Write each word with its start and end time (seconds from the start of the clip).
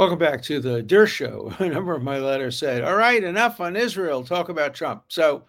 Welcome 0.00 0.18
back 0.18 0.40
to 0.44 0.60
the 0.60 0.82
Dershow. 0.82 1.60
A 1.60 1.68
number 1.68 1.94
of 1.94 2.02
my 2.02 2.16
letters 2.16 2.58
said, 2.58 2.84
All 2.84 2.96
right, 2.96 3.22
enough 3.22 3.60
on 3.60 3.76
Israel, 3.76 4.24
talk 4.24 4.48
about 4.48 4.72
Trump. 4.72 5.04
So, 5.08 5.44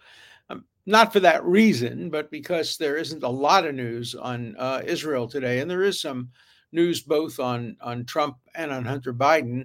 um, 0.50 0.66
not 0.84 1.10
for 1.10 1.20
that 1.20 1.42
reason, 1.42 2.10
but 2.10 2.30
because 2.30 2.76
there 2.76 2.98
isn't 2.98 3.22
a 3.22 3.28
lot 3.30 3.64
of 3.64 3.74
news 3.74 4.14
on 4.14 4.54
uh, 4.58 4.82
Israel 4.84 5.26
today, 5.26 5.60
and 5.60 5.70
there 5.70 5.84
is 5.84 6.02
some 6.02 6.28
news 6.70 7.00
both 7.00 7.40
on, 7.40 7.78
on 7.80 8.04
Trump 8.04 8.36
and 8.54 8.70
on 8.70 8.84
Hunter 8.84 9.14
Biden. 9.14 9.64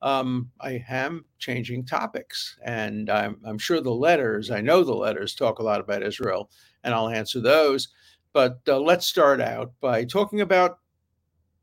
Um, 0.00 0.52
I 0.60 0.84
am 0.88 1.24
changing 1.40 1.84
topics, 1.84 2.56
and 2.64 3.10
I'm, 3.10 3.36
I'm 3.44 3.58
sure 3.58 3.80
the 3.80 3.90
letters, 3.90 4.52
I 4.52 4.60
know 4.60 4.84
the 4.84 4.94
letters 4.94 5.34
talk 5.34 5.58
a 5.58 5.64
lot 5.64 5.80
about 5.80 6.04
Israel, 6.04 6.50
and 6.84 6.94
I'll 6.94 7.08
answer 7.08 7.40
those. 7.40 7.88
But 8.32 8.60
uh, 8.68 8.78
let's 8.78 9.06
start 9.06 9.40
out 9.40 9.72
by 9.80 10.04
talking 10.04 10.42
about 10.42 10.78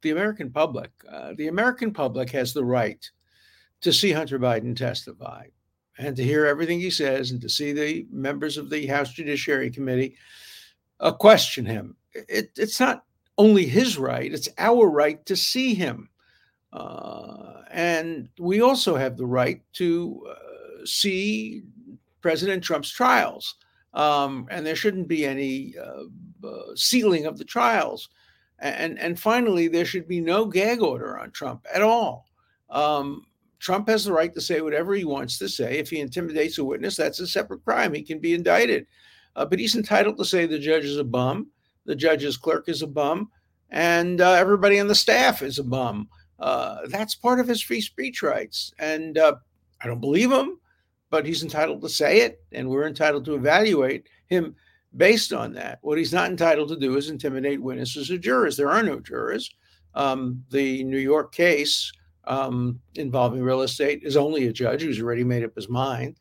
the 0.01 0.11
American 0.11 0.51
public, 0.51 0.91
uh, 1.11 1.33
the 1.35 1.47
American 1.47 1.91
public 1.91 2.29
has 2.31 2.53
the 2.53 2.63
right 2.63 3.09
to 3.81 3.93
see 3.93 4.11
Hunter 4.11 4.39
Biden 4.39 4.75
testify 4.75 5.45
and 5.97 6.15
to 6.15 6.23
hear 6.23 6.45
everything 6.45 6.79
he 6.79 6.89
says 6.89 7.31
and 7.31 7.41
to 7.41 7.49
see 7.49 7.73
the 7.73 8.05
members 8.11 8.57
of 8.57 8.69
the 8.69 8.85
House 8.87 9.13
Judiciary 9.13 9.69
Committee 9.69 10.15
uh, 10.99 11.11
question 11.11 11.65
him. 11.65 11.95
It, 12.13 12.51
it's 12.55 12.79
not 12.79 13.03
only 13.37 13.65
his 13.65 13.97
right, 13.97 14.31
it's 14.31 14.49
our 14.57 14.89
right 14.89 15.23
to 15.25 15.35
see 15.35 15.73
him. 15.73 16.09
Uh, 16.73 17.61
and 17.71 18.29
we 18.39 18.61
also 18.61 18.95
have 18.95 19.17
the 19.17 19.25
right 19.25 19.61
to 19.73 20.27
uh, 20.29 20.85
see 20.85 21.63
President 22.21 22.63
Trump's 22.63 22.91
trials. 22.91 23.55
Um, 23.93 24.47
and 24.51 24.65
there 24.65 24.75
shouldn't 24.75 25.07
be 25.07 25.25
any 25.25 25.75
uh, 25.77 26.47
uh, 26.47 26.75
sealing 26.75 27.25
of 27.25 27.37
the 27.37 27.45
trials. 27.45 28.09
And 28.59 28.99
and 28.99 29.19
finally, 29.19 29.67
there 29.67 29.85
should 29.85 30.07
be 30.07 30.19
no 30.19 30.45
gag 30.45 30.81
order 30.81 31.19
on 31.19 31.31
Trump 31.31 31.65
at 31.73 31.81
all. 31.81 32.25
Um, 32.69 33.25
Trump 33.59 33.87
has 33.87 34.05
the 34.05 34.13
right 34.13 34.33
to 34.33 34.41
say 34.41 34.61
whatever 34.61 34.93
he 34.93 35.05
wants 35.05 35.37
to 35.39 35.49
say. 35.49 35.77
If 35.79 35.89
he 35.89 35.99
intimidates 35.99 36.57
a 36.57 36.63
witness, 36.63 36.95
that's 36.95 37.19
a 37.19 37.27
separate 37.27 37.63
crime. 37.63 37.93
He 37.93 38.03
can 38.03 38.19
be 38.19 38.33
indicted. 38.33 38.87
Uh, 39.35 39.45
but 39.45 39.59
he's 39.59 39.75
entitled 39.75 40.17
to 40.17 40.25
say 40.25 40.45
the 40.45 40.59
judge 40.59 40.85
is 40.85 40.97
a 40.97 41.03
bum, 41.03 41.47
the 41.85 41.95
judge's 41.95 42.37
clerk 42.37 42.67
is 42.67 42.81
a 42.81 42.87
bum, 42.87 43.29
and 43.69 44.21
uh, 44.21 44.31
everybody 44.33 44.79
on 44.79 44.87
the 44.87 44.95
staff 44.95 45.41
is 45.41 45.59
a 45.59 45.63
bum. 45.63 46.09
Uh, 46.39 46.79
that's 46.87 47.15
part 47.15 47.39
of 47.39 47.47
his 47.47 47.61
free 47.61 47.81
speech 47.81 48.21
rights. 48.21 48.73
And 48.79 49.17
uh, 49.17 49.35
I 49.81 49.87
don't 49.87 50.01
believe 50.01 50.31
him, 50.31 50.59
but 51.09 51.25
he's 51.25 51.43
entitled 51.43 51.81
to 51.81 51.89
say 51.89 52.21
it, 52.21 52.41
and 52.51 52.69
we're 52.69 52.87
entitled 52.87 53.25
to 53.25 53.35
evaluate 53.35 54.07
him 54.27 54.55
based 54.97 55.31
on 55.31 55.53
that. 55.53 55.79
What 55.81 55.97
he's 55.97 56.13
not 56.13 56.29
entitled 56.29 56.69
to 56.69 56.75
do 56.75 56.97
is 56.97 57.09
intimidate 57.09 57.61
witnesses 57.61 58.11
or 58.11 58.17
jurors. 58.17 58.57
There 58.57 58.71
are 58.71 58.83
no 58.83 58.99
jurors. 58.99 59.53
Um, 59.93 60.43
the 60.51 60.83
New 60.83 60.97
York 60.97 61.33
case 61.33 61.91
um, 62.25 62.79
involving 62.95 63.41
real 63.41 63.61
estate 63.61 64.01
is 64.03 64.17
only 64.17 64.47
a 64.47 64.53
judge 64.53 64.81
who's 64.81 65.01
already 65.01 65.23
made 65.23 65.43
up 65.43 65.55
his 65.55 65.69
mind. 65.69 66.17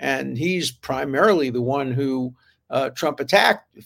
And 0.00 0.36
he's 0.36 0.72
primarily 0.72 1.50
the 1.50 1.62
one 1.62 1.92
who 1.92 2.34
uh, 2.70 2.90
Trump 2.90 3.20
attacked. 3.20 3.78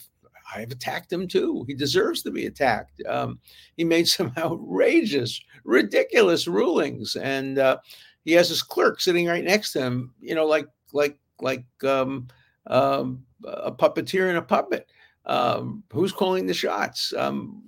I've 0.53 0.71
attacked 0.71 1.13
him 1.13 1.27
too. 1.27 1.63
He 1.67 1.75
deserves 1.75 2.23
to 2.23 2.31
be 2.31 2.47
attacked. 2.47 3.01
Um, 3.07 3.39
he 3.77 3.83
made 3.83 4.07
some 4.07 4.33
outrageous, 4.37 5.39
ridiculous 5.63 6.47
rulings, 6.47 7.15
and 7.15 7.59
uh, 7.59 7.77
he 8.25 8.31
has 8.33 8.49
his 8.49 8.63
clerk 8.63 8.99
sitting 8.99 9.27
right 9.27 9.43
next 9.43 9.73
to 9.73 9.81
him. 9.81 10.13
You 10.19 10.35
know, 10.35 10.45
like 10.45 10.67
like 10.91 11.19
like 11.39 11.65
um, 11.83 12.27
um, 12.67 13.23
a 13.45 13.71
puppeteer 13.71 14.29
and 14.29 14.37
a 14.37 14.41
puppet. 14.41 14.89
Um, 15.25 15.83
who's 15.91 16.11
calling 16.11 16.45
the 16.45 16.53
shots? 16.53 17.13
Um, 17.15 17.63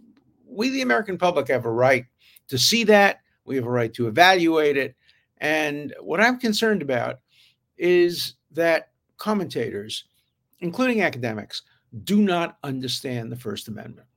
we, 0.48 0.70
the 0.70 0.82
American 0.82 1.18
public, 1.18 1.48
have 1.50 1.66
a 1.66 1.72
right 1.72 2.06
to 2.48 2.58
see 2.58 2.84
that. 2.86 3.22
We 3.46 3.56
have 3.56 3.66
a 3.66 3.72
right 3.72 3.94
to 3.94 4.08
evaluate 4.08 4.78
it. 4.78 4.96
And 5.38 5.94
what 6.00 6.22
I'm 6.22 6.40
concerned 6.40 6.82
about 6.82 7.20
is 7.78 8.36
that 8.52 8.90
commentators, 9.18 10.06
including 10.60 11.02
academics, 11.02 11.64
do 12.04 12.22
not 12.22 12.58
understand 12.64 13.32
the 13.32 13.38
First 13.38 13.68
Amendment. 13.68 14.08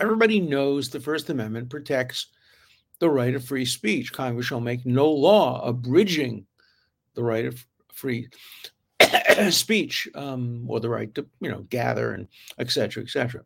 Everybody 0.00 0.40
knows 0.40 0.88
the 0.88 1.00
First 1.00 1.30
Amendment 1.30 1.70
protects 1.70 2.28
the 2.98 3.10
right 3.10 3.34
of 3.34 3.44
free 3.44 3.64
speech. 3.64 4.12
Congress 4.12 4.46
shall 4.46 4.60
make 4.60 4.86
no 4.86 5.10
law 5.10 5.66
abridging 5.66 6.46
the 7.14 7.22
right 7.22 7.46
of 7.46 7.64
free 7.92 8.28
speech 9.50 10.08
um, 10.14 10.64
or 10.68 10.80
the 10.80 10.88
right 10.88 11.14
to 11.14 11.26
you 11.40 11.50
know 11.50 11.62
gather 11.70 12.12
and 12.12 12.28
et 12.58 12.70
cetera, 12.70 13.02
et 13.02 13.08
cetera. 13.08 13.42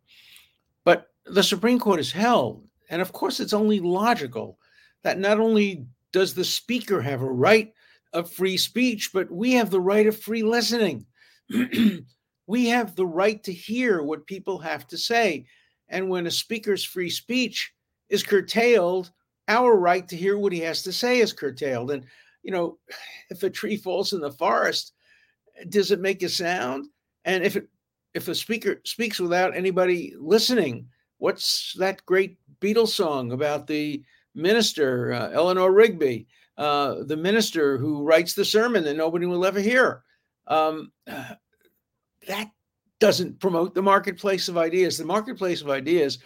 But 0.84 1.08
the 1.24 1.42
Supreme 1.42 1.78
Court 1.78 1.98
has 1.98 2.12
held, 2.12 2.64
and 2.88 3.02
of 3.02 3.12
course 3.12 3.40
it's 3.40 3.52
only 3.52 3.80
logical 3.80 4.58
that 5.02 5.18
not 5.18 5.40
only 5.40 5.86
does 6.12 6.34
the 6.34 6.44
speaker 6.44 7.00
have 7.00 7.22
a 7.22 7.30
right 7.30 7.72
of 8.12 8.30
free 8.30 8.56
speech, 8.56 9.10
but 9.12 9.30
we 9.30 9.52
have 9.52 9.70
the 9.70 9.80
right 9.80 10.06
of 10.06 10.18
free 10.18 10.42
listening. 10.42 11.06
we 12.46 12.66
have 12.66 12.96
the 12.96 13.06
right 13.06 13.42
to 13.44 13.52
hear 13.52 14.02
what 14.02 14.26
people 14.26 14.58
have 14.58 14.86
to 14.88 14.98
say. 14.98 15.46
And 15.88 16.08
when 16.08 16.26
a 16.26 16.30
speaker's 16.30 16.84
free 16.84 17.10
speech 17.10 17.72
is 18.08 18.22
curtailed, 18.22 19.12
our 19.48 19.76
right 19.76 20.06
to 20.08 20.16
hear 20.16 20.38
what 20.38 20.52
he 20.52 20.60
has 20.60 20.82
to 20.82 20.92
say 20.92 21.18
is 21.18 21.32
curtailed. 21.32 21.90
And, 21.90 22.04
you 22.42 22.50
know, 22.50 22.78
if 23.30 23.42
a 23.42 23.50
tree 23.50 23.76
falls 23.76 24.12
in 24.12 24.20
the 24.20 24.32
forest, 24.32 24.92
does 25.68 25.90
it 25.90 26.00
make 26.00 26.22
a 26.22 26.28
sound? 26.28 26.86
And 27.24 27.44
if 27.44 27.56
it 27.56 27.68
if 28.14 28.28
a 28.28 28.34
speaker 28.34 28.80
speaks 28.84 29.20
without 29.20 29.56
anybody 29.56 30.14
listening, 30.18 30.88
what's 31.18 31.74
that 31.78 32.04
great 32.06 32.38
Beatles 32.60 32.88
song 32.88 33.32
about 33.32 33.66
the 33.66 34.02
minister 34.34 35.12
uh, 35.12 35.30
Eleanor 35.30 35.72
Rigby, 35.72 36.26
uh, 36.58 37.04
the 37.04 37.16
minister 37.16 37.78
who 37.78 38.02
writes 38.02 38.34
the 38.34 38.44
sermon 38.44 38.84
that 38.84 38.96
nobody 38.96 39.26
will 39.26 39.44
ever 39.44 39.60
hear? 39.60 40.02
Um, 40.46 40.92
that 41.06 42.50
doesn't 42.98 43.40
promote 43.40 43.74
the 43.74 43.82
marketplace 43.82 44.48
of 44.48 44.58
ideas. 44.58 44.98
The 44.98 45.04
marketplace 45.04 45.62
of 45.62 45.70
ideas 45.70 46.18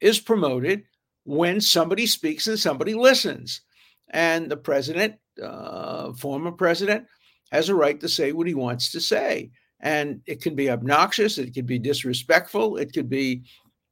is 0.00 0.20
promoted 0.20 0.84
when 1.24 1.60
somebody 1.60 2.06
speaks 2.06 2.48
and 2.48 2.58
somebody 2.58 2.94
listens. 2.94 3.62
And 4.10 4.50
the 4.50 4.56
president, 4.56 5.14
uh, 5.42 6.12
former 6.12 6.52
president, 6.52 7.06
has 7.52 7.68
a 7.68 7.74
right 7.74 8.00
to 8.00 8.08
say 8.08 8.32
what 8.32 8.48
he 8.48 8.54
wants 8.54 8.90
to 8.90 9.00
say. 9.00 9.50
And 9.80 10.22
it 10.26 10.40
can 10.40 10.54
be 10.54 10.70
obnoxious, 10.70 11.38
it 11.38 11.54
could 11.54 11.66
be 11.66 11.78
disrespectful, 11.78 12.78
it 12.78 12.92
could 12.92 13.08
be 13.08 13.42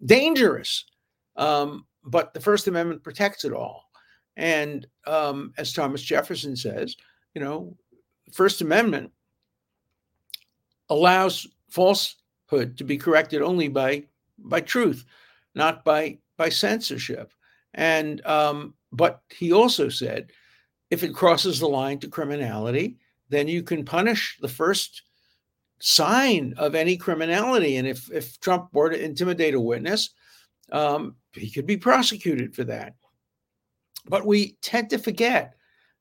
dangerous. 0.07 0.87
Um, 1.37 1.85
but 2.05 2.33
the 2.33 2.41
First 2.41 2.67
Amendment 2.69 3.05
protects 3.05 3.45
it 3.45 3.53
all. 3.53 3.91
And 4.37 4.87
um, 5.07 5.53
as 5.59 5.73
Thomas 5.73 6.03
Jefferson 6.03 6.57
says, 6.57 6.97
you 7.35 7.43
know, 7.43 7.77
First 8.33 8.63
Amendment 8.63 9.13
allows 10.89 11.47
falsehood 11.69 12.79
to 12.79 12.85
be 12.85 12.97
corrected 12.97 13.43
only 13.43 13.69
by 13.69 14.05
by 14.39 14.61
truth, 14.61 15.05
not 15.55 15.85
by 15.85 16.19
by 16.37 16.49
censorship. 16.49 17.33
And 17.75 18.25
um, 18.25 18.75
but 18.93 19.23
he 19.29 19.53
also 19.53 19.89
said, 19.89 20.33
if 20.91 21.03
it 21.03 21.15
crosses 21.15 21.61
the 21.61 21.69
line 21.69 21.99
to 21.99 22.09
criminality, 22.09 22.97
then 23.31 23.49
you 23.49 23.63
can 23.63 23.85
punish 23.85 24.37
the 24.41 24.49
first 24.49 25.03
sign 25.81 26.55
of 26.59 26.75
any 26.75 26.97
criminality. 26.97 27.77
And 27.77 27.89
if, 27.89 28.11
if 28.13 28.39
Trump 28.41 28.69
were 28.73 28.91
to 28.91 29.03
intimidate 29.03 29.55
a 29.55 29.61
witness, 29.61 30.11
um, 30.73 31.17
he 31.33 31.51
could 31.51 31.67
be 31.67 31.77
prosecuted 31.77 32.55
for 32.55 32.65
that. 32.65 32.95
But 34.07 34.27
we 34.27 34.57
tend 34.63 34.91
to 34.91 34.99
forget 34.99 35.55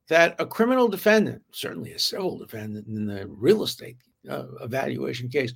that 0.08 0.34
a 0.38 0.46
criminal 0.46 0.88
defendant, 0.88 1.42
certainly 1.52 1.92
a 1.92 1.98
civil 1.98 2.38
defendant 2.38 2.86
in 2.88 3.06
the 3.06 3.26
real 3.28 3.62
estate 3.62 3.96
uh, 4.28 4.44
evaluation 4.62 5.28
case, 5.28 5.54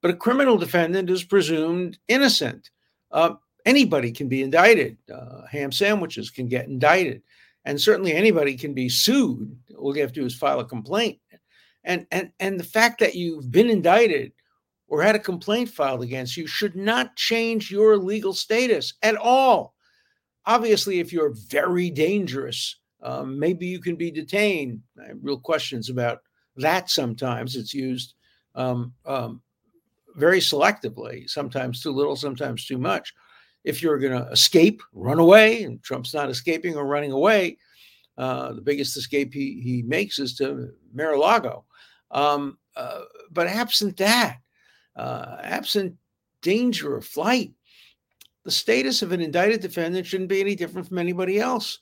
but 0.00 0.10
a 0.10 0.16
criminal 0.16 0.56
defendant 0.56 1.10
is 1.10 1.24
presumed 1.24 1.98
innocent. 2.06 2.70
Uh, 3.10 3.34
anybody 3.64 4.12
can 4.12 4.28
be 4.28 4.42
indicted. 4.42 4.96
Uh, 5.12 5.46
ham 5.50 5.72
sandwiches 5.72 6.30
can 6.30 6.46
get 6.46 6.68
indicted 6.68 7.22
and 7.66 7.80
certainly 7.80 8.14
anybody 8.14 8.56
can 8.56 8.72
be 8.72 8.88
sued. 8.88 9.54
All 9.76 9.94
you 9.94 10.00
have 10.00 10.12
to 10.12 10.20
do 10.20 10.26
is 10.26 10.34
file 10.34 10.60
a 10.60 10.64
complaint. 10.64 11.18
And 11.84 12.06
and 12.10 12.30
and 12.40 12.58
the 12.58 12.64
fact 12.64 13.00
that 13.00 13.14
you've 13.14 13.50
been 13.50 13.68
indicted 13.68 14.32
or 14.88 15.02
had 15.02 15.16
a 15.16 15.20
complaint 15.20 15.68
filed 15.68 16.02
against 16.02 16.36
you 16.36 16.46
should 16.46 16.76
not 16.76 17.16
change 17.16 17.70
your 17.70 17.98
legal 17.98 18.32
status 18.32 18.94
at 19.02 19.16
all. 19.16 19.74
obviously, 20.46 21.00
if 21.00 21.12
you're 21.12 21.34
very 21.48 21.90
dangerous, 21.90 22.78
um, 23.02 23.36
maybe 23.38 23.66
you 23.66 23.80
can 23.80 23.96
be 23.96 24.12
detained. 24.12 24.80
I 25.02 25.08
have 25.08 25.18
real 25.20 25.40
questions 25.40 25.90
about 25.90 26.20
that 26.56 26.88
sometimes. 26.88 27.56
It's 27.56 27.74
used 27.74 28.14
um, 28.54 28.94
um, 29.04 29.42
very 30.14 30.38
selectively, 30.38 31.28
sometimes 31.28 31.82
too 31.82 31.90
little, 31.90 32.14
sometimes 32.14 32.64
too 32.64 32.78
much. 32.78 33.12
If 33.66 33.82
you're 33.82 33.98
going 33.98 34.18
to 34.18 34.30
escape, 34.30 34.80
run 34.92 35.18
away, 35.18 35.64
and 35.64 35.82
Trump's 35.82 36.14
not 36.14 36.30
escaping 36.30 36.76
or 36.76 36.86
running 36.86 37.10
away, 37.10 37.58
uh, 38.16 38.52
the 38.52 38.62
biggest 38.62 38.96
escape 38.96 39.34
he, 39.34 39.60
he 39.60 39.82
makes 39.82 40.20
is 40.20 40.34
to 40.36 40.70
Mar-a-Lago. 40.94 41.64
Um, 42.12 42.58
uh, 42.76 43.00
but 43.32 43.48
absent 43.48 43.96
that, 43.96 44.38
uh, 44.94 45.38
absent 45.42 45.96
danger 46.42 46.96
of 46.96 47.04
flight, 47.04 47.52
the 48.44 48.52
status 48.52 49.02
of 49.02 49.10
an 49.10 49.20
indicted 49.20 49.60
defendant 49.60 50.06
shouldn't 50.06 50.30
be 50.30 50.40
any 50.40 50.54
different 50.54 50.86
from 50.86 50.98
anybody 50.98 51.40
else. 51.40 51.80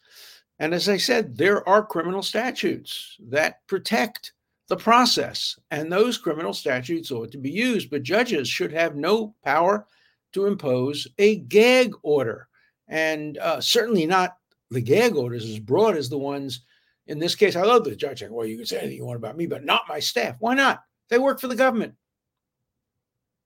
And 0.59 0.73
as 0.73 0.89
I 0.89 0.97
said, 0.97 1.37
there 1.37 1.69
are 1.69 1.85
criminal 1.85 2.23
statutes 2.23 3.19
that 3.29 3.67
protect 3.67 4.33
the 4.69 4.77
process, 4.77 5.59
and 5.71 5.93
those 5.93 6.17
criminal 6.17 6.55
statutes 6.55 7.11
ought 7.11 7.31
to 7.33 7.39
be 7.39 7.51
used. 7.51 7.91
But 7.91 8.03
judges 8.03 8.49
should 8.49 8.73
have 8.73 8.97
no 8.97 9.35
power 9.45 9.87
to 10.35 10.47
impose 10.47 11.09
a 11.19 11.37
gag 11.37 11.95
order, 12.03 12.49
and 12.89 13.39
uh, 13.39 13.61
certainly 13.61 14.07
not 14.07 14.37
the 14.71 14.81
gag 14.81 15.17
orders 15.17 15.45
as 15.45 15.59
broad 15.59 15.97
as 15.97 16.09
the 16.09 16.19
ones 16.19 16.61
in 17.07 17.19
this 17.19 17.35
case. 17.35 17.57
I 17.57 17.63
love 17.63 17.85
the 17.85 17.97
judge 17.97 18.21
saying, 18.21 18.33
"Well, 18.33 18.47
you 18.47 18.57
can 18.57 18.67
say 18.67 18.79
anything 18.79 18.97
you 18.97 19.07
want 19.07 19.17
about 19.17 19.37
me, 19.37 19.47
but 19.47 19.65
not 19.65 19.89
my 19.89 20.01
staff." 20.01 20.37
Why 20.41 20.55
not? 20.55 20.83
They 21.09 21.19
work 21.19 21.41
for 21.41 21.49
the 21.49 21.57
government. 21.57 21.95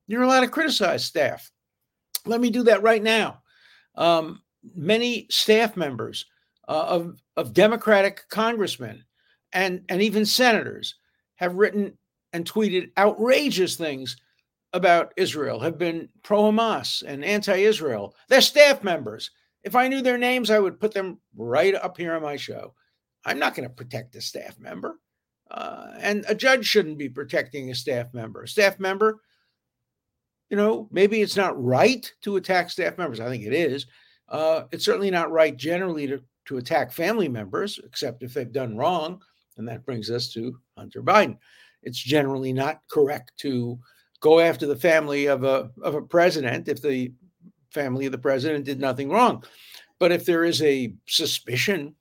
You're 0.06 0.22
allowed 0.22 0.40
to 0.40 0.48
criticize 0.48 1.04
staff. 1.04 1.50
Let 2.24 2.40
me 2.40 2.50
do 2.50 2.64
that 2.64 2.82
right 2.82 3.02
now. 3.02 3.42
Um, 3.94 4.42
many 4.74 5.26
staff 5.30 5.76
members 5.76 6.26
uh, 6.66 6.86
of, 6.88 7.20
of 7.36 7.52
Democratic 7.52 8.22
congressmen 8.28 9.04
and, 9.52 9.82
and 9.88 10.02
even 10.02 10.24
senators 10.26 10.94
have 11.36 11.54
written 11.54 11.96
and 12.32 12.44
tweeted 12.44 12.90
outrageous 12.98 13.76
things 13.76 14.16
about 14.72 15.12
Israel, 15.16 15.60
have 15.60 15.78
been 15.78 16.08
pro 16.22 16.44
Hamas 16.44 17.02
and 17.02 17.24
anti 17.24 17.56
Israel. 17.56 18.14
They're 18.28 18.40
staff 18.40 18.84
members. 18.84 19.30
If 19.64 19.74
I 19.74 19.88
knew 19.88 20.02
their 20.02 20.18
names, 20.18 20.50
I 20.50 20.58
would 20.58 20.80
put 20.80 20.92
them 20.92 21.18
right 21.36 21.74
up 21.74 21.96
here 21.96 22.14
on 22.14 22.22
my 22.22 22.36
show. 22.36 22.74
I'm 23.24 23.38
not 23.38 23.54
going 23.54 23.68
to 23.68 23.74
protect 23.74 24.16
a 24.16 24.20
staff 24.20 24.58
member. 24.58 24.98
Uh, 25.50 25.92
and 25.98 26.24
a 26.28 26.34
judge 26.34 26.66
shouldn't 26.66 26.98
be 26.98 27.08
protecting 27.08 27.70
a 27.70 27.74
staff 27.74 28.12
member. 28.12 28.42
A 28.42 28.48
staff 28.48 28.78
member, 28.78 29.20
you 30.50 30.56
know, 30.56 30.88
maybe 30.90 31.22
it's 31.22 31.36
not 31.36 31.62
right 31.62 32.10
to 32.22 32.36
attack 32.36 32.70
staff 32.70 32.98
members. 32.98 33.20
I 33.20 33.28
think 33.28 33.44
it 33.44 33.54
is. 33.54 33.86
Uh, 34.28 34.64
it's 34.72 34.84
certainly 34.84 35.10
not 35.10 35.30
right 35.32 35.56
generally 35.56 36.06
to, 36.06 36.22
to 36.46 36.58
attack 36.58 36.92
family 36.92 37.28
members, 37.28 37.80
except 37.84 38.22
if 38.22 38.34
they've 38.34 38.52
done 38.52 38.76
wrong. 38.76 39.20
And 39.56 39.66
that 39.68 39.84
brings 39.84 40.10
us 40.10 40.32
to 40.34 40.56
Hunter 40.76 41.02
Biden. 41.02 41.38
It's 41.82 41.98
generally 41.98 42.52
not 42.52 42.82
correct 42.90 43.32
to 43.38 43.78
go 44.20 44.40
after 44.40 44.66
the 44.66 44.76
family 44.76 45.26
of 45.26 45.44
a 45.44 45.70
of 45.82 45.94
a 45.94 46.02
president 46.02 46.68
if 46.68 46.82
the 46.82 47.12
family 47.70 48.06
of 48.06 48.12
the 48.12 48.18
president 48.18 48.64
did 48.64 48.80
nothing 48.80 49.10
wrong. 49.10 49.44
But 49.98 50.12
if 50.12 50.24
there 50.24 50.44
is 50.44 50.62
a 50.62 50.94
suspicion 51.06 51.94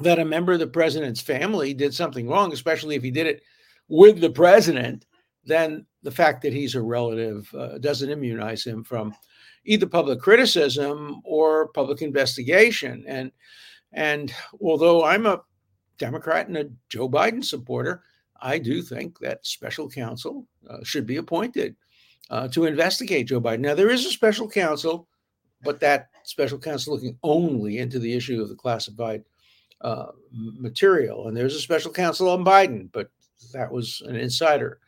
that 0.00 0.18
a 0.18 0.24
member 0.24 0.52
of 0.52 0.58
the 0.58 0.66
president's 0.66 1.20
family 1.20 1.74
did 1.74 1.94
something 1.94 2.28
wrong, 2.28 2.52
especially 2.52 2.94
if 2.94 3.02
he 3.02 3.10
did 3.10 3.26
it 3.26 3.42
with 3.88 4.20
the 4.20 4.30
president, 4.30 5.06
then 5.44 5.86
the 6.02 6.10
fact 6.10 6.42
that 6.42 6.52
he's 6.52 6.74
a 6.74 6.82
relative 6.82 7.52
uh, 7.54 7.78
doesn't 7.78 8.10
immunize 8.10 8.64
him 8.64 8.84
from 8.84 9.14
either 9.64 9.86
public 9.86 10.20
criticism 10.20 11.20
or 11.24 11.68
public 11.68 12.02
investigation. 12.02 13.04
And 13.06 13.32
and 13.92 14.32
although 14.60 15.04
I'm 15.04 15.26
a 15.26 15.42
Democrat 15.98 16.46
and 16.46 16.56
a 16.56 16.70
Joe 16.88 17.08
Biden 17.08 17.44
supporter, 17.44 18.02
I 18.40 18.58
do 18.58 18.82
think 18.82 19.18
that 19.20 19.46
special 19.46 19.88
counsel 19.88 20.46
uh, 20.68 20.78
should 20.82 21.06
be 21.06 21.16
appointed 21.16 21.76
uh, 22.30 22.48
to 22.48 22.66
investigate 22.66 23.28
Joe 23.28 23.40
Biden. 23.40 23.60
Now 23.60 23.74
there 23.74 23.90
is 23.90 24.06
a 24.06 24.10
special 24.10 24.48
counsel, 24.48 25.08
but 25.62 25.80
that 25.80 26.10
special 26.24 26.58
counsel 26.58 26.94
looking 26.94 27.18
only 27.22 27.78
into 27.78 27.98
the 27.98 28.12
issue 28.12 28.40
of 28.40 28.48
the 28.48 28.54
classified 28.54 29.24
uh, 29.80 30.08
material. 30.32 31.28
And 31.28 31.36
there's 31.36 31.54
a 31.54 31.60
special 31.60 31.92
counsel 31.92 32.28
on 32.30 32.44
Biden, 32.44 32.90
but 32.92 33.10
that 33.52 33.70
was 33.70 34.02
an 34.06 34.16
insider 34.16 34.80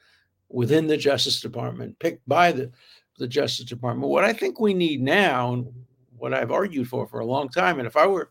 within 0.49 0.87
the 0.87 0.97
Justice 0.97 1.41
Department, 1.41 1.99
picked 1.99 2.29
by 2.29 2.53
the, 2.53 2.71
the 3.19 3.29
Justice 3.29 3.67
Department. 3.67 4.11
What 4.11 4.25
I 4.25 4.33
think 4.33 4.59
we 4.59 4.75
need 4.75 5.01
now, 5.01 5.53
and 5.53 5.73
what 6.17 6.35
I've 6.35 6.51
argued 6.51 6.89
for 6.89 7.07
for 7.07 7.21
a 7.21 7.27
long 7.27 7.49
time, 7.49 7.79
and 7.79 7.87
if 7.87 7.97
I 7.97 8.07
were 8.07 8.31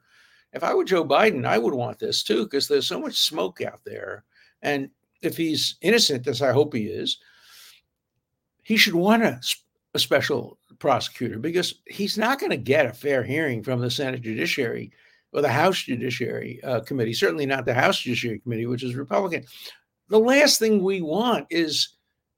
if 0.51 0.63
I 0.63 0.73
were 0.73 0.83
Joe 0.83 1.05
Biden, 1.05 1.45
I 1.45 1.57
would 1.57 1.73
want 1.73 1.99
this 1.99 2.23
too, 2.23 2.43
because 2.43 2.67
there's 2.67 2.87
so 2.87 2.99
much 2.99 3.19
smoke 3.19 3.61
out 3.61 3.81
there. 3.85 4.23
And 4.61 4.89
if 5.21 5.37
he's 5.37 5.75
innocent, 5.81 6.27
as 6.27 6.41
I 6.41 6.51
hope 6.51 6.73
he 6.73 6.85
is, 6.85 7.17
he 8.63 8.77
should 8.77 8.95
want 8.95 9.23
a, 9.23 9.39
a 9.93 9.99
special 9.99 10.57
prosecutor 10.79 11.39
because 11.39 11.75
he's 11.87 12.17
not 12.17 12.39
going 12.39 12.51
to 12.51 12.57
get 12.57 12.85
a 12.85 12.93
fair 12.93 13.23
hearing 13.23 13.63
from 13.63 13.81
the 13.81 13.91
Senate 13.91 14.21
Judiciary 14.21 14.91
or 15.31 15.41
the 15.41 15.49
House 15.49 15.83
Judiciary 15.83 16.63
uh, 16.63 16.79
Committee, 16.81 17.13
certainly 17.13 17.45
not 17.45 17.65
the 17.65 17.73
House 17.73 17.99
Judiciary 17.99 18.39
Committee, 18.39 18.65
which 18.65 18.83
is 18.83 18.95
Republican. 18.95 19.43
The 20.09 20.19
last 20.19 20.59
thing 20.59 20.83
we 20.83 21.01
want 21.01 21.45
is 21.49 21.97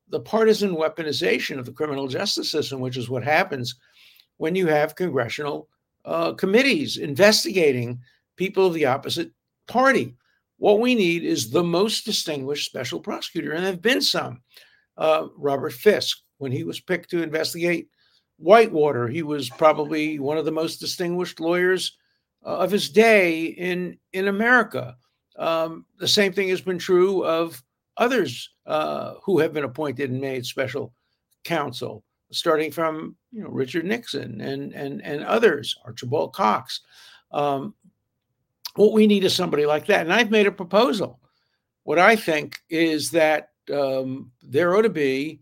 the 0.10 0.19
partisan 0.19 0.75
weaponization 0.75 1.57
of 1.57 1.66
the 1.66 1.72
criminal 1.72 2.07
justice 2.07 2.51
system, 2.51 2.81
which 2.81 2.98
is 2.98 3.10
what 3.10 3.24
happens 3.24 3.75
when 4.38 4.56
you 4.56 4.68
have 4.68 4.95
congressional 4.95 5.69
uh, 6.04 6.34
committees 6.34 6.98
investigating 6.98 8.00
people 8.36 8.66
of 8.66 8.74
the 8.74 8.86
opposite 8.86 9.31
party. 9.68 10.16
What 10.62 10.80
we 10.80 10.94
need 10.94 11.24
is 11.24 11.50
the 11.50 11.63
most 11.63 12.06
distinguished 12.06 12.68
special 12.68 13.00
prosecutor, 13.00 13.54
and 13.54 13.63
there 13.63 13.72
have 13.72 13.81
been 13.81 14.00
some. 14.00 14.44
Uh, 14.96 15.25
Robert 15.36 15.74
Fiske, 15.74 16.19
when 16.38 16.52
he 16.52 16.63
was 16.63 16.80
picked 16.80 17.10
to 17.10 17.24
investigate 17.24 17.90
Whitewater, 18.38 19.08
he 19.08 19.24
was 19.24 19.50
probably 19.50 20.19
one 20.19 20.38
of 20.38 20.46
the 20.46 20.52
most 20.52 20.78
distinguished 20.78 21.40
lawyers 21.40 21.98
uh, 22.46 22.58
of 22.58 22.69
his 22.69 22.92
day 22.92 23.46
in 23.46 23.98
in 24.13 24.28
America. 24.28 24.96
Um, 25.36 25.88
the 25.98 26.08
same 26.08 26.31
thing 26.31 26.50
has 26.50 26.62
been 26.62 26.78
true 26.78 27.25
of 27.25 27.63
others 27.98 28.48
uh, 28.68 29.16
who 29.24 29.40
have 29.40 29.54
been 29.54 29.63
appointed 29.63 30.12
and 30.12 30.22
made 30.22 30.46
special 30.46 30.94
counsel, 31.44 32.04
starting 32.31 32.72
from 32.72 33.16
you 33.31 33.42
know 33.42 33.50
Richard 33.50 33.86
Nixon 33.86 34.40
and 34.42 34.74
and 34.74 35.02
and 35.02 35.24
others, 35.24 35.75
Archibald 35.86 36.34
Cox. 36.34 36.81
Um, 37.31 37.74
what 38.76 38.94
we 38.94 39.08
need 39.08 39.24
is 39.24 39.36
somebody 39.36 39.66
like 39.66 39.86
that, 39.88 40.02
and 40.02 40.13
I've 40.13 40.32
made 40.32 40.48
a 40.48 40.51
proposal. 40.51 41.20
What 41.84 42.00
I 42.00 42.16
think 42.16 42.60
is 42.70 43.12
that 43.12 43.50
um, 43.74 44.32
there 44.42 44.75
ought 44.75 44.84
to 44.84 44.90
be 44.90 45.42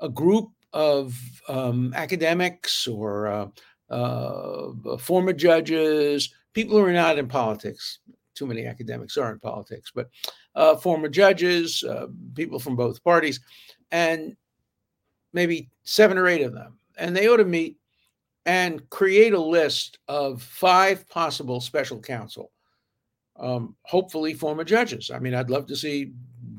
a 0.00 0.08
group 0.08 0.50
of 0.72 1.18
um, 1.48 1.92
academics 1.94 2.86
or 2.86 3.26
uh, 3.28 3.46
uh, 3.90 4.96
former 4.98 5.32
judges, 5.32 6.34
people 6.52 6.76
who 6.76 6.84
are 6.84 6.92
not 6.92 7.18
in 7.18 7.28
politics. 7.28 8.00
Too 8.34 8.46
many 8.46 8.66
academics 8.66 9.16
are 9.16 9.32
in 9.32 9.38
politics, 9.38 9.92
but 9.94 10.10
uh, 10.56 10.74
former 10.74 11.08
judges, 11.08 11.84
uh, 11.84 12.06
people 12.34 12.58
from 12.58 12.74
both 12.74 13.04
parties, 13.04 13.40
and 13.92 14.36
maybe 15.32 15.70
seven 15.84 16.18
or 16.18 16.26
eight 16.26 16.42
of 16.42 16.52
them. 16.52 16.78
And 16.98 17.14
they 17.16 17.28
ought 17.28 17.36
to 17.36 17.44
meet 17.44 17.76
and 18.46 18.88
create 18.90 19.32
a 19.32 19.40
list 19.40 19.98
of 20.08 20.42
five 20.42 21.08
possible 21.08 21.60
special 21.60 22.00
counsel, 22.00 22.50
um, 23.36 23.74
hopefully 23.82 24.34
former 24.34 24.64
judges. 24.64 25.10
I 25.10 25.18
mean, 25.18 25.34
I'd 25.34 25.50
love 25.50 25.66
to 25.66 25.76
see 25.76 26.12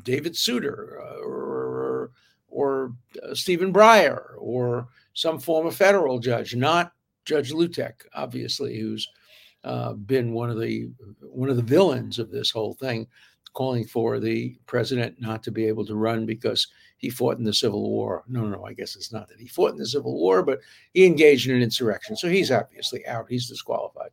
David 0.03 0.36
Souter 0.36 1.01
uh, 1.01 1.22
or, 1.22 2.12
or 2.50 2.94
uh, 3.24 3.34
Stephen 3.34 3.74
Breyer 3.74 4.34
or 4.38 4.88
some 5.13 5.39
former 5.39 5.72
federal 5.72 6.20
judge, 6.20 6.55
not 6.55 6.91
Judge 7.25 7.51
Luttig, 7.51 7.94
obviously, 8.13 8.79
who's 8.79 9.08
uh, 9.63 9.94
been 9.94 10.32
one 10.34 10.50
of 10.50 10.60
the 10.60 10.89
one 11.22 11.50
of 11.50 11.55
the 11.55 11.63
villains 11.63 12.20
of 12.20 12.29
this 12.29 12.51
whole 12.51 12.75
thing, 12.75 13.08
calling 13.53 13.86
for 13.86 14.20
the 14.20 14.55
president 14.67 15.20
not 15.20 15.41
to 15.44 15.51
be 15.51 15.65
able 15.65 15.86
to 15.86 15.96
run 15.96 16.25
because 16.25 16.67
he 16.98 17.10
fought 17.10 17.38
in 17.38 17.44
the 17.44 17.53
Civil 17.53 17.89
War. 17.89 18.24
No, 18.27 18.46
no, 18.46 18.63
I 18.65 18.74
guess 18.74 18.96
it's 18.96 19.12
not 19.12 19.27
that 19.29 19.39
he 19.39 19.48
fought 19.48 19.72
in 19.72 19.77
the 19.77 19.88
Civil 19.88 20.13
War, 20.13 20.44
but 20.44 20.60
he 20.94 21.05
engaged 21.05 21.50
in 21.50 21.55
an 21.55 21.63
insurrection, 21.63 22.15
so 22.15 22.29
he's 22.29 22.51
obviously 22.51 23.05
out. 23.08 23.25
He's 23.27 23.50
disqualified. 23.50 24.12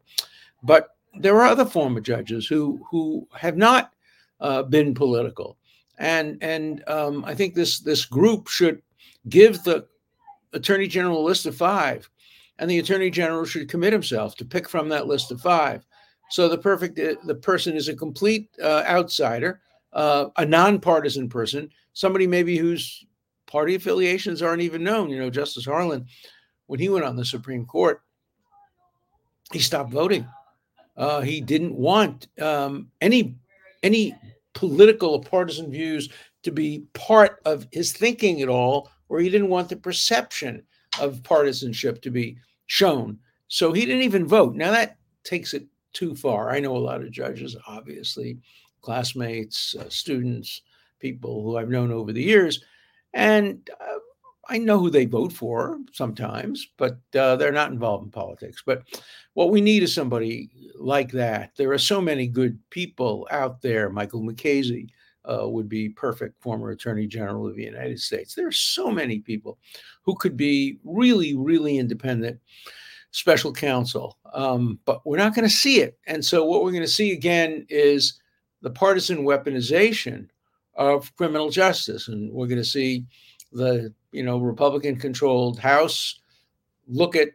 But 0.62 0.97
there 1.19 1.37
are 1.37 1.47
other 1.47 1.64
former 1.64 2.00
judges 2.00 2.47
who 2.47 2.85
who 2.90 3.26
have 3.35 3.57
not 3.57 3.92
uh, 4.40 4.62
been 4.62 4.95
political, 4.95 5.59
and 5.99 6.38
and 6.42 6.83
um, 6.88 7.25
I 7.25 7.35
think 7.35 7.54
this 7.54 7.81
this 7.81 8.04
group 8.04 8.49
should 8.49 8.83
give 9.28 9.62
the 9.62 9.87
attorney 10.52 10.87
general 10.87 11.21
a 11.21 11.28
list 11.28 11.47
of 11.47 11.57
five 11.57 12.09
and 12.62 12.71
the 12.71 12.78
attorney 12.78 13.11
general 13.11 13.45
should 13.45 13.69
commit 13.69 13.92
himself 13.92 14.37
to 14.37 14.45
pick 14.45 14.69
from 14.69 14.88
that 14.88 15.09
list 15.09 15.33
of 15.33 15.40
five. 15.40 15.85
So 16.31 16.49
the 16.49 16.59
perfect 16.59 16.99
uh, 16.99 17.16
the 17.25 17.35
person 17.35 17.76
is 17.76 17.88
a 17.88 17.97
complete 17.97 18.50
uh, 18.62 18.85
outsider, 18.87 19.61
uh, 19.92 20.26
a 20.37 20.47
nonpartisan 20.47 21.28
person, 21.28 21.71
somebody 21.92 22.26
maybe 22.26 22.57
whose 22.57 23.04
party 23.47 23.75
affiliations 23.75 24.42
aren't 24.42 24.62
even 24.62 24.85
known. 24.85 25.11
You 25.11 25.19
know, 25.19 25.28
Justice 25.28 25.64
Harlan, 25.64 26.07
when 26.66 26.78
he 26.78 26.88
went 26.88 27.04
on 27.04 27.16
the 27.16 27.25
Supreme 27.25 27.66
Court, 27.66 28.00
he 29.52 29.59
stopped 29.59 29.90
voting. 29.90 30.26
Uh, 30.96 31.20
he 31.20 31.40
didn't 31.40 31.75
want 31.75 32.28
um, 32.40 32.88
any 33.00 33.37
any 33.82 34.14
political 34.54 35.11
or 35.11 35.20
partisan 35.20 35.70
views 35.70 36.08
to 36.42 36.50
be 36.50 36.84
part 36.92 37.40
of 37.44 37.66
his 37.72 37.92
thinking 37.92 38.42
at 38.42 38.49
all, 38.49 38.90
or 39.08 39.20
he 39.20 39.30
didn't 39.30 39.49
want 39.49 39.68
the 39.68 39.76
perception 39.76 40.62
of 41.00 41.22
partisanship 41.22 42.02
to 42.02 42.11
be 42.11 42.37
shown. 42.66 43.18
So 43.49 43.72
he 43.72 43.87
didn't 43.87 44.02
even 44.02 44.26
vote. 44.26 44.54
Now 44.54 44.70
that 44.70 44.96
takes 45.25 45.54
it 45.54 45.66
too 45.92 46.14
far. 46.14 46.50
I 46.50 46.61
know 46.61 46.76
a 46.76 46.78
lot 46.78 47.02
of 47.02 47.11
judges, 47.11 47.56
obviously, 47.66 48.38
classmates, 48.80 49.75
uh, 49.78 49.88
students, 49.88 50.62
people 50.99 51.42
who 51.42 51.56
I've 51.56 51.68
known 51.68 51.92
over 51.92 52.12
the 52.12 52.22
years, 52.22 52.62
and 53.14 53.68
uh, 53.80 53.91
I 54.49 54.58
know 54.58 54.78
who 54.78 54.90
they 54.90 55.04
vote 55.04 55.32
for 55.32 55.78
sometimes, 55.92 56.68
but 56.76 56.99
uh, 57.14 57.37
they're 57.37 57.52
not 57.52 57.70
involved 57.70 58.04
in 58.04 58.11
politics. 58.11 58.62
But 58.64 58.82
what 59.34 59.50
we 59.50 59.61
need 59.61 59.82
is 59.82 59.94
somebody 59.94 60.50
like 60.75 61.12
that. 61.12 61.52
There 61.56 61.70
are 61.72 61.78
so 61.78 62.00
many 62.00 62.26
good 62.26 62.58
people 62.70 63.28
out 63.30 63.62
there. 63.62 63.88
Michael 63.88 64.22
Mukasey 64.22 64.88
uh, 65.25 65.49
would 65.49 65.68
be 65.68 65.88
perfect, 65.88 66.42
former 66.42 66.70
Attorney 66.70 67.06
General 67.06 67.46
of 67.46 67.54
the 67.54 67.62
United 67.62 68.00
States. 68.00 68.34
There 68.34 68.49
are 68.49 68.52
so 68.52 68.90
many 68.90 69.20
people 69.20 69.58
who 70.02 70.16
could 70.16 70.37
be 70.37 70.78
really, 70.84 71.34
really 71.37 71.78
independent 71.78 72.40
special 73.12 73.52
counsel, 73.52 74.18
um, 74.32 74.80
but 74.84 75.06
we're 75.06 75.18
not 75.18 75.34
going 75.34 75.49
to 75.49 75.54
see 75.54 75.80
it. 75.80 75.99
And 76.06 76.25
so, 76.25 76.44
what 76.44 76.64
we're 76.64 76.72
going 76.72 76.82
to 76.82 76.88
see 76.88 77.12
again 77.12 77.66
is 77.68 78.18
the 78.62 78.70
partisan 78.70 79.25
weaponization 79.25 80.28
of 80.75 81.14
criminal 81.16 81.50
justice, 81.50 82.08
and 82.08 82.32
we're 82.32 82.46
going 82.46 82.58
to 82.58 82.64
see 82.64 83.04
the 83.52 83.92
you 84.12 84.23
know 84.23 84.38
Republican 84.38 84.97
controlled 84.97 85.59
House 85.59 86.21
look 86.87 87.16
at 87.16 87.31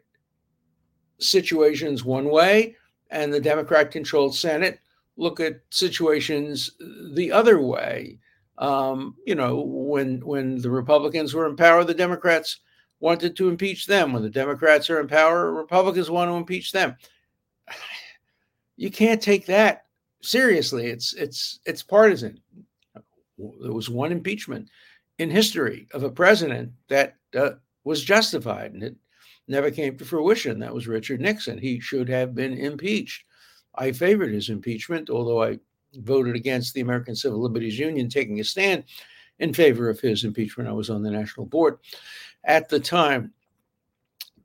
situations 1.19 2.03
one 2.03 2.29
way, 2.29 2.75
and 3.09 3.33
the 3.33 3.39
Democrat 3.39 3.91
controlled 3.91 4.35
Senate 4.35 4.79
look 5.17 5.39
at 5.39 5.61
situations 5.71 6.71
the 7.13 7.31
other 7.31 7.59
way. 7.59 8.19
Um, 8.57 9.15
you 9.25 9.35
know, 9.35 9.61
when 9.61 10.19
when 10.25 10.61
the 10.61 10.71
Republicans 10.71 11.33
were 11.33 11.47
in 11.47 11.55
power, 11.55 11.83
the 11.83 11.93
Democrats 11.93 12.59
wanted 12.99 13.35
to 13.35 13.49
impeach 13.49 13.85
them. 13.85 14.13
When 14.13 14.23
the 14.23 14.29
Democrats 14.29 14.89
are 14.89 14.99
in 14.99 15.07
power, 15.07 15.53
Republicans 15.53 16.09
want 16.09 16.29
to 16.29 16.35
impeach 16.35 16.71
them. 16.71 16.95
You 18.79 18.91
can't 18.91 19.19
take 19.19 19.47
that 19.47 19.85
seriously. 20.21 20.85
It's 20.85 21.13
it's 21.13 21.59
it's 21.65 21.81
partisan. 21.81 22.39
There 22.93 23.73
was 23.73 23.89
one 23.89 24.11
impeachment 24.11 24.69
in 25.19 25.29
history 25.29 25.87
of 25.93 26.03
a 26.03 26.09
president 26.09 26.71
that 26.89 27.15
uh, 27.35 27.51
was 27.83 28.03
justified, 28.03 28.73
and 28.73 28.83
it 28.83 28.95
never 29.47 29.71
came 29.71 29.97
to 29.97 30.05
fruition. 30.05 30.59
That 30.59 30.73
was 30.73 30.87
Richard 30.87 31.21
Nixon. 31.21 31.57
He 31.57 31.79
should 31.79 32.09
have 32.09 32.35
been 32.35 32.53
impeached. 32.57 33.23
I 33.75 33.91
favored 33.91 34.33
his 34.33 34.49
impeachment, 34.49 35.09
although 35.09 35.43
I 35.43 35.59
voted 35.95 36.35
against 36.35 36.73
the 36.73 36.81
American 36.81 37.15
Civil 37.15 37.39
Liberties 37.39 37.79
Union 37.79 38.09
taking 38.09 38.39
a 38.39 38.43
stand 38.43 38.83
in 39.39 39.53
favor 39.53 39.89
of 39.89 39.99
his 39.99 40.23
impeachment. 40.23 40.69
I 40.69 40.73
was 40.73 40.89
on 40.89 41.03
the 41.03 41.11
national 41.11 41.45
board 41.45 41.77
at 42.43 42.69
the 42.69 42.79
time. 42.79 43.33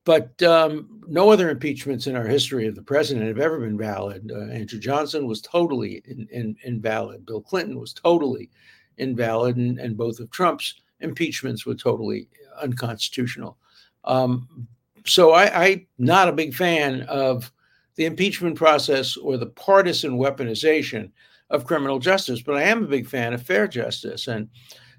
But 0.05 0.43
um, 0.43 1.01
no 1.07 1.31
other 1.31 1.49
impeachments 1.49 2.09
in 2.09 2.17
our 2.17 2.27
history 2.27 2.67
of 2.67 2.75
the 2.75 2.83
president 2.83 3.29
have 3.29 3.39
ever 3.39 3.61
been 3.61 3.79
valid. 3.79 4.33
Uh, 4.35 4.53
Andrew 4.53 4.81
Johnson 4.81 5.27
was 5.27 5.41
totally 5.41 6.03
in, 6.07 6.27
in, 6.33 6.57
invalid. 6.65 7.25
Bill 7.25 7.41
Clinton 7.41 7.79
was 7.79 7.93
totally 7.93 8.51
invalid, 8.99 9.57
and, 9.57 9.79
and 9.79 9.97
both 9.97 10.21
of 10.21 10.31
Trump's 10.31 10.75
impeachments 11.01 11.67
were 11.67 11.75
totally 11.75 12.29
unconstitutional. 12.61 13.57
Um, 14.05 14.67
so 15.05 15.33
I, 15.33 15.67
I'm 15.67 15.87
not 15.99 16.29
a 16.29 16.33
big 16.33 16.55
fan 16.55 17.03
of 17.03 17.53
the 17.97 18.07
impeachment 18.07 18.57
process 18.57 19.17
or 19.17 19.37
the 19.37 19.47
partisan 19.47 20.19
weaponization 20.19 21.11
of 21.51 21.67
criminal 21.67 21.99
justice, 21.99 22.41
but 22.41 22.57
I 22.57 22.63
am 22.63 22.85
a 22.85 22.89
big 22.89 23.07
fan 23.07 23.33
of 23.33 23.43
fair 23.43 23.69
justice. 23.69 24.29
And 24.29 24.49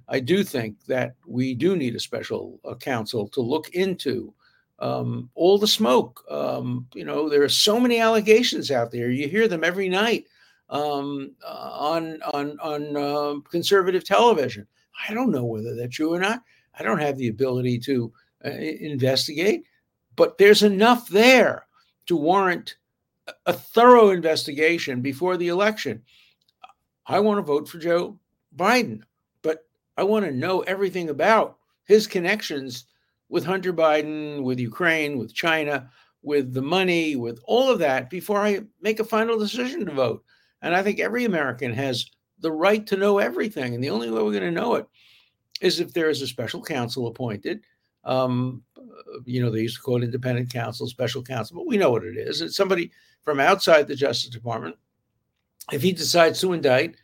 I 0.08 0.20
do 0.20 0.44
think 0.44 0.84
that 0.86 1.16
we 1.26 1.54
do 1.54 1.76
need 1.76 1.96
a 1.96 2.00
special 2.00 2.60
uh, 2.66 2.76
counsel 2.76 3.28
to 3.30 3.42
look 3.42 3.70
into 3.70 4.34
um, 4.80 5.30
all 5.34 5.58
the 5.58 5.68
smoke. 5.68 6.24
Um, 6.30 6.88
you 6.94 7.06
know, 7.06 7.30
there 7.30 7.44
are 7.44 7.50
so 7.50 7.80
many 7.80 8.00
allegations 8.00 8.70
out 8.70 8.92
there. 8.92 9.10
You 9.10 9.28
hear 9.28 9.48
them 9.48 9.64
every 9.64 9.90
night 9.90 10.26
um, 10.74 11.36
uh, 11.46 11.70
on 11.72 12.22
on 12.34 12.60
on 12.60 12.98
uh, 12.98 13.40
conservative 13.50 14.04
television. 14.04 14.68
I 15.08 15.14
don't 15.14 15.32
know 15.32 15.46
whether 15.46 15.76
they're 15.76 15.88
true 15.88 16.14
or 16.14 16.20
not. 16.20 16.42
I 16.78 16.84
don't 16.84 17.00
have 17.00 17.18
the 17.18 17.28
ability 17.28 17.78
to 17.80 18.12
uh, 18.44 18.50
investigate, 18.50 19.66
but 20.16 20.38
there's 20.38 20.64
enough 20.64 21.08
there 21.08 21.68
to 22.08 22.18
warrant 22.18 22.76
a 23.46 23.54
thorough 23.54 24.10
investigation 24.10 25.02
before 25.02 25.38
the 25.38 25.48
election. 25.48 26.02
I 27.06 27.20
want 27.20 27.38
to 27.38 27.44
vote 27.44 27.70
for 27.70 27.78
Joe 27.78 28.20
Biden, 28.56 29.04
but 29.44 29.68
I 29.96 30.04
want 30.04 30.26
to 30.26 30.32
know 30.32 30.62
everything 30.62 31.10
about 31.10 31.58
his 31.86 32.08
connections 32.08 32.86
with 33.30 33.46
Hunter 33.46 33.74
Biden, 33.74 34.42
with 34.42 34.60
Ukraine, 34.60 35.20
with 35.20 35.34
China, 35.34 35.90
with 36.24 36.54
the 36.54 36.62
money, 36.62 37.16
with 37.16 37.40
all 37.46 37.70
of 37.70 37.80
that 37.80 38.10
before 38.10 38.40
I 38.40 38.62
make 38.82 39.00
a 39.00 39.06
final 39.06 39.38
decision 39.38 39.86
to 39.86 39.92
vote. 39.92 40.24
And 40.64 40.76
I 40.76 40.82
think 40.82 41.00
every 41.00 41.26
American 41.26 41.74
has 41.74 42.10
the 42.40 42.52
right 42.52 42.88
to 42.88 42.98
know 42.98 43.20
everything. 43.20 43.76
And 43.76 43.84
the 43.84 43.92
only 43.92 44.10
way 44.10 44.24
we're 44.24 44.32
going 44.32 44.44
to 44.44 44.52
know 44.52 44.76
it 44.76 44.88
is 45.62 45.80
if 45.80 45.94
there 45.94 46.10
is 46.10 46.22
a 46.22 46.28
special 46.28 46.64
counsel 46.64 47.08
appointed. 47.08 47.62
Um, 48.06 48.64
you 49.26 49.42
know, 49.42 49.52
they 49.52 49.62
used 49.62 49.76
to 49.76 49.82
call 49.82 49.98
it 49.98 50.04
independent 50.04 50.52
counsel, 50.52 50.88
special 50.88 51.22
counsel, 51.22 51.58
but 51.58 51.68
we 51.68 51.78
know 51.78 51.92
what 51.92 52.04
it 52.04 52.18
is. 52.18 52.42
It's 52.42 52.56
somebody 52.56 52.92
from 53.22 53.40
outside 53.40 53.88
the 53.88 53.96
Justice 53.96 54.30
Department. 54.30 54.76
If 55.72 55.82
he 55.82 55.92
decides 55.92 56.42
to 56.42 56.54
indict, 56.54 56.96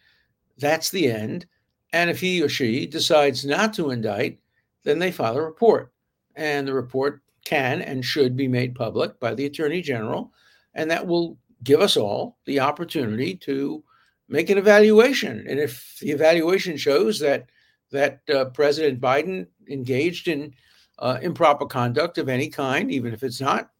that's 0.58 0.90
the 0.90 1.10
end. 1.10 1.46
And 1.94 2.10
if 2.10 2.20
he 2.20 2.42
or 2.42 2.50
she 2.50 2.86
decides 2.86 3.46
not 3.46 3.74
to 3.76 3.92
indict, 3.92 4.40
then 4.84 5.00
they 5.00 5.12
file 5.12 5.38
a 5.38 5.42
report. 5.42 5.94
And 6.36 6.68
the 6.68 6.74
report 6.74 7.22
can 7.46 7.82
and 7.82 8.04
should 8.04 8.36
be 8.36 8.48
made 8.48 8.76
public 8.76 9.20
by 9.20 9.34
the 9.34 9.46
Attorney 9.46 9.82
General. 9.82 10.32
And 10.74 10.92
that 10.92 11.06
will 11.06 11.38
give 11.64 11.82
us 11.82 11.98
all 11.98 12.38
the 12.46 12.60
opportunity 12.60 13.36
to 13.36 13.84
make 14.28 14.50
an 14.50 14.58
evaluation. 14.58 15.46
And 15.48 15.60
if 15.60 15.98
the 16.02 16.12
evaluation 16.12 16.78
shows 16.78 17.20
that 17.20 17.50
that 17.92 18.22
uh, 18.34 18.46
President 18.46 19.02
Biden 19.02 19.48
engaged 19.68 20.28
in 20.28 20.54
uh, 21.00 21.18
improper 21.22 21.66
conduct 21.66 22.20
of 22.20 22.30
any 22.30 22.48
kind, 22.48 22.92
even 22.92 23.14
if 23.14 23.24
it's 23.24 23.42
not 23.42 23.72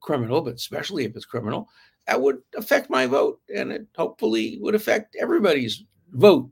criminal, 0.00 0.40
but 0.40 0.54
especially 0.54 1.04
if 1.04 1.14
it's 1.14 1.26
criminal, 1.26 1.68
that 2.06 2.20
would 2.20 2.38
affect 2.56 2.88
my 2.88 3.04
vote, 3.04 3.40
and 3.54 3.70
it 3.70 3.86
hopefully 3.94 4.58
would 4.62 4.74
affect 4.74 5.16
everybody's 5.20 5.84
vote, 6.12 6.50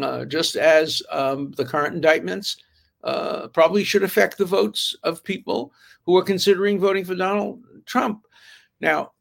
uh, 0.00 0.24
just 0.24 0.56
as 0.56 1.02
um, 1.10 1.52
the 1.58 1.64
current 1.64 1.94
indictments 1.94 2.56
uh, 3.04 3.48
probably 3.48 3.84
should 3.84 4.02
affect 4.02 4.38
the 4.38 4.44
votes 4.46 4.96
of 5.02 5.22
people 5.24 5.72
who 6.06 6.16
are 6.16 6.22
considering 6.22 6.78
voting 6.78 7.04
for 7.04 7.14
Donald 7.14 7.62
Trump. 7.84 8.24
Now, 8.80 9.12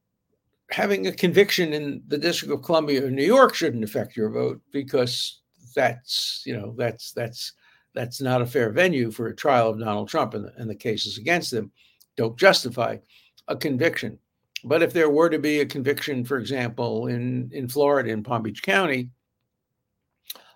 having 0.71 1.07
a 1.07 1.11
conviction 1.11 1.73
in 1.73 2.01
the 2.07 2.17
District 2.17 2.53
of 2.53 2.63
Columbia 2.63 3.05
or 3.05 3.11
New 3.11 3.25
York 3.25 3.55
shouldn't 3.55 3.83
affect 3.83 4.15
your 4.15 4.29
vote 4.29 4.61
because 4.71 5.41
that's 5.75 6.43
you 6.45 6.55
know 6.55 6.73
that's 6.77 7.11
that's 7.11 7.53
that's 7.93 8.21
not 8.21 8.41
a 8.41 8.45
fair 8.45 8.71
venue 8.71 9.11
for 9.11 9.27
a 9.27 9.35
trial 9.35 9.69
of 9.69 9.79
Donald 9.79 10.07
Trump 10.07 10.33
and 10.33 10.45
the, 10.45 10.53
and 10.57 10.69
the 10.69 10.75
cases 10.75 11.17
against 11.17 11.51
him 11.51 11.71
don't 12.17 12.37
justify 12.37 12.97
a 13.47 13.55
conviction. 13.55 14.17
But 14.63 14.83
if 14.83 14.93
there 14.93 15.09
were 15.09 15.29
to 15.29 15.39
be 15.39 15.61
a 15.61 15.65
conviction, 15.65 16.23
for 16.23 16.37
example, 16.37 17.07
in 17.07 17.49
in 17.53 17.67
Florida 17.67 18.11
in 18.11 18.23
Palm 18.23 18.43
Beach 18.43 18.61
County 18.61 19.09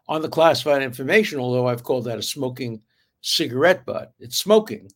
on 0.08 0.22
the 0.22 0.29
classified 0.29 0.84
information, 0.84 1.39
although 1.39 1.67
I've 1.67 1.84
called 1.84 2.05
that 2.05 2.20
a 2.20 2.24
smoking 2.24 2.82
cigarette 3.22 3.86
butt, 3.86 4.13
it's 4.20 4.38
smoking. 4.38 4.91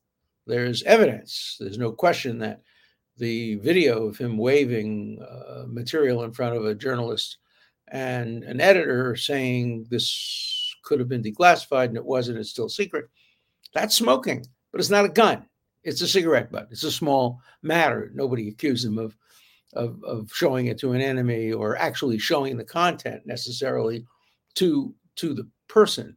There's 0.46 0.84
evidence. 0.84 1.58
There's 1.60 1.78
no 1.78 1.92
question 1.92 2.38
that 2.40 2.62
the 3.18 3.56
video 3.56 4.08
of 4.08 4.18
him 4.18 4.38
waving 4.38 5.22
uh, 5.22 5.64
material 5.68 6.24
in 6.24 6.32
front 6.32 6.56
of 6.56 6.66
a 6.66 6.76
journalist 6.76 7.38
and 7.90 8.44
an 8.44 8.62
editor 8.62 9.16
saying 9.16 9.88
this 9.90 10.76
could 10.84 11.00
have 11.00 11.10
been 11.10 11.24
declassified 11.24 11.86
and 11.86 11.98
it 11.98 12.06
wasn't, 12.06 12.38
it's 12.38 12.50
still 12.50 12.70
secret. 12.70 13.10
That's 13.74 13.96
smoking, 13.96 14.46
but 14.72 14.80
it's 14.80 14.90
not 14.90 15.06
a 15.06 15.10
gun. 15.10 15.46
It's 15.84 16.02
a 16.02 16.08
cigarette 16.08 16.52
butt. 16.52 16.68
It's 16.72 16.84
a 16.84 16.92
small 16.92 17.42
matter. 17.62 18.12
Nobody 18.14 18.50
accused 18.50 18.86
him 18.86 18.98
of, 18.98 19.16
of, 19.74 20.04
of 20.04 20.32
showing 20.34 20.68
it 20.68 20.78
to 20.80 20.94
an 20.94 21.02
enemy 21.02 21.52
or 21.52 21.78
actually 21.78 22.20
showing 22.20 22.58
the 22.58 22.64
content 22.64 23.26
necessarily 23.26 24.06
to, 24.56 24.94
to 25.16 25.34
the 25.34 25.48
person. 25.68 26.16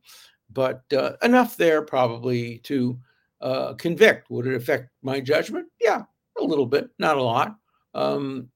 But 0.52 0.83
uh, 0.92 1.12
enough 1.23 1.57
there 1.57 1.83
probably 1.83 2.59
to 2.59 2.99
uh, 3.40 3.75
convict. 3.75 4.30
Would 4.30 4.47
it 4.47 4.54
affect 4.54 4.90
my 5.02 5.21
judgment? 5.21 5.69
Yeah, 5.80 6.02
a 6.41 6.45
little 6.45 6.67
bit, 6.67 6.91
not 6.99 7.17
a 7.17 7.23
lot. 7.23 7.57
Um, 7.95 8.49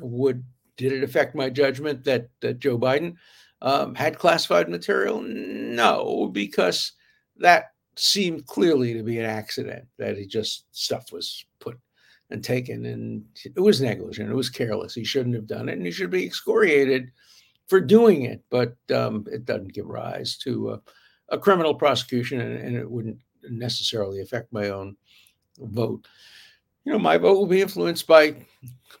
would 0.00 0.44
did 0.76 0.92
it 0.92 1.02
affect 1.02 1.34
my 1.34 1.50
judgment 1.50 2.04
that, 2.04 2.30
that 2.40 2.58
Joe 2.58 2.78
Biden 2.78 3.16
um, 3.60 3.94
had 3.94 4.18
classified 4.18 4.68
material? 4.68 5.20
No, 5.20 6.30
because 6.32 6.92
that 7.36 7.72
seemed 7.96 8.46
clearly 8.46 8.94
to 8.94 9.02
be 9.02 9.18
an 9.18 9.26
accident 9.26 9.84
that 9.98 10.16
he 10.16 10.26
just 10.26 10.64
stuff 10.72 11.12
was 11.12 11.44
put 11.58 11.78
and 12.30 12.42
taken, 12.42 12.86
and 12.86 13.24
it 13.44 13.60
was 13.60 13.80
negligent. 13.80 14.30
It 14.30 14.34
was 14.34 14.48
careless. 14.48 14.94
He 14.94 15.04
shouldn't 15.04 15.34
have 15.34 15.46
done 15.46 15.68
it, 15.68 15.74
and 15.76 15.84
he 15.84 15.92
should 15.92 16.10
be 16.10 16.24
excoriated 16.24 17.10
for 17.66 17.80
doing 17.80 18.22
it. 18.22 18.42
But 18.50 18.76
um, 18.94 19.26
it 19.30 19.44
doesn't 19.44 19.74
give 19.74 19.86
rise 19.86 20.36
to 20.38 20.70
a, 20.70 20.80
a 21.28 21.38
criminal 21.38 21.74
prosecution, 21.74 22.40
and, 22.40 22.56
and, 22.56 22.76
it 22.76 22.90
wouldn't 22.90 23.18
necessarily 23.50 24.20
affect 24.20 24.52
my 24.52 24.70
own 24.70 24.96
vote. 25.58 26.06
You 26.84 26.92
know, 26.92 26.98
my 26.98 27.18
vote 27.18 27.38
will 27.38 27.46
be 27.46 27.60
influenced 27.62 28.06
by 28.06 28.36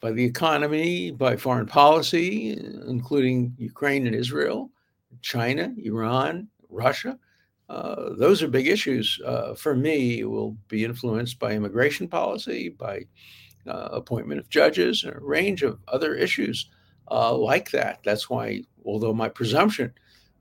by 0.00 0.12
the 0.12 0.24
economy, 0.24 1.10
by 1.10 1.36
foreign 1.36 1.66
policy, 1.66 2.52
including 2.86 3.54
Ukraine 3.58 4.06
and 4.06 4.14
Israel, 4.14 4.70
China, 5.20 5.74
Iran, 5.78 6.48
Russia. 6.70 7.18
Uh, 7.68 8.14
those 8.16 8.42
are 8.42 8.48
big 8.48 8.66
issues. 8.66 9.20
Uh, 9.24 9.54
for 9.54 9.76
me, 9.76 10.20
it 10.20 10.24
will 10.24 10.56
be 10.68 10.84
influenced 10.84 11.38
by 11.38 11.52
immigration 11.52 12.08
policy, 12.08 12.70
by 12.70 13.02
uh, 13.66 13.88
appointment 13.92 14.40
of 14.40 14.48
judges, 14.48 15.04
and 15.04 15.14
a 15.14 15.20
range 15.20 15.62
of 15.62 15.78
other 15.88 16.14
issues 16.14 16.70
uh, 17.10 17.34
like 17.34 17.70
that. 17.70 18.00
That's 18.04 18.30
why, 18.30 18.62
although 18.84 19.12
my 19.12 19.28
presumption 19.28 19.92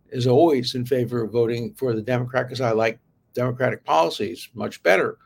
is 0.10 0.26
always 0.26 0.76
in 0.76 0.86
favor 0.86 1.24
of 1.24 1.32
voting 1.32 1.74
for 1.76 1.94
the 1.94 2.02
Democrat, 2.02 2.48
because 2.48 2.62
I 2.62 2.72
like 2.72 3.00
democratic 3.34 3.84
policies 3.84 4.50
much 4.54 4.82
better 4.84 5.18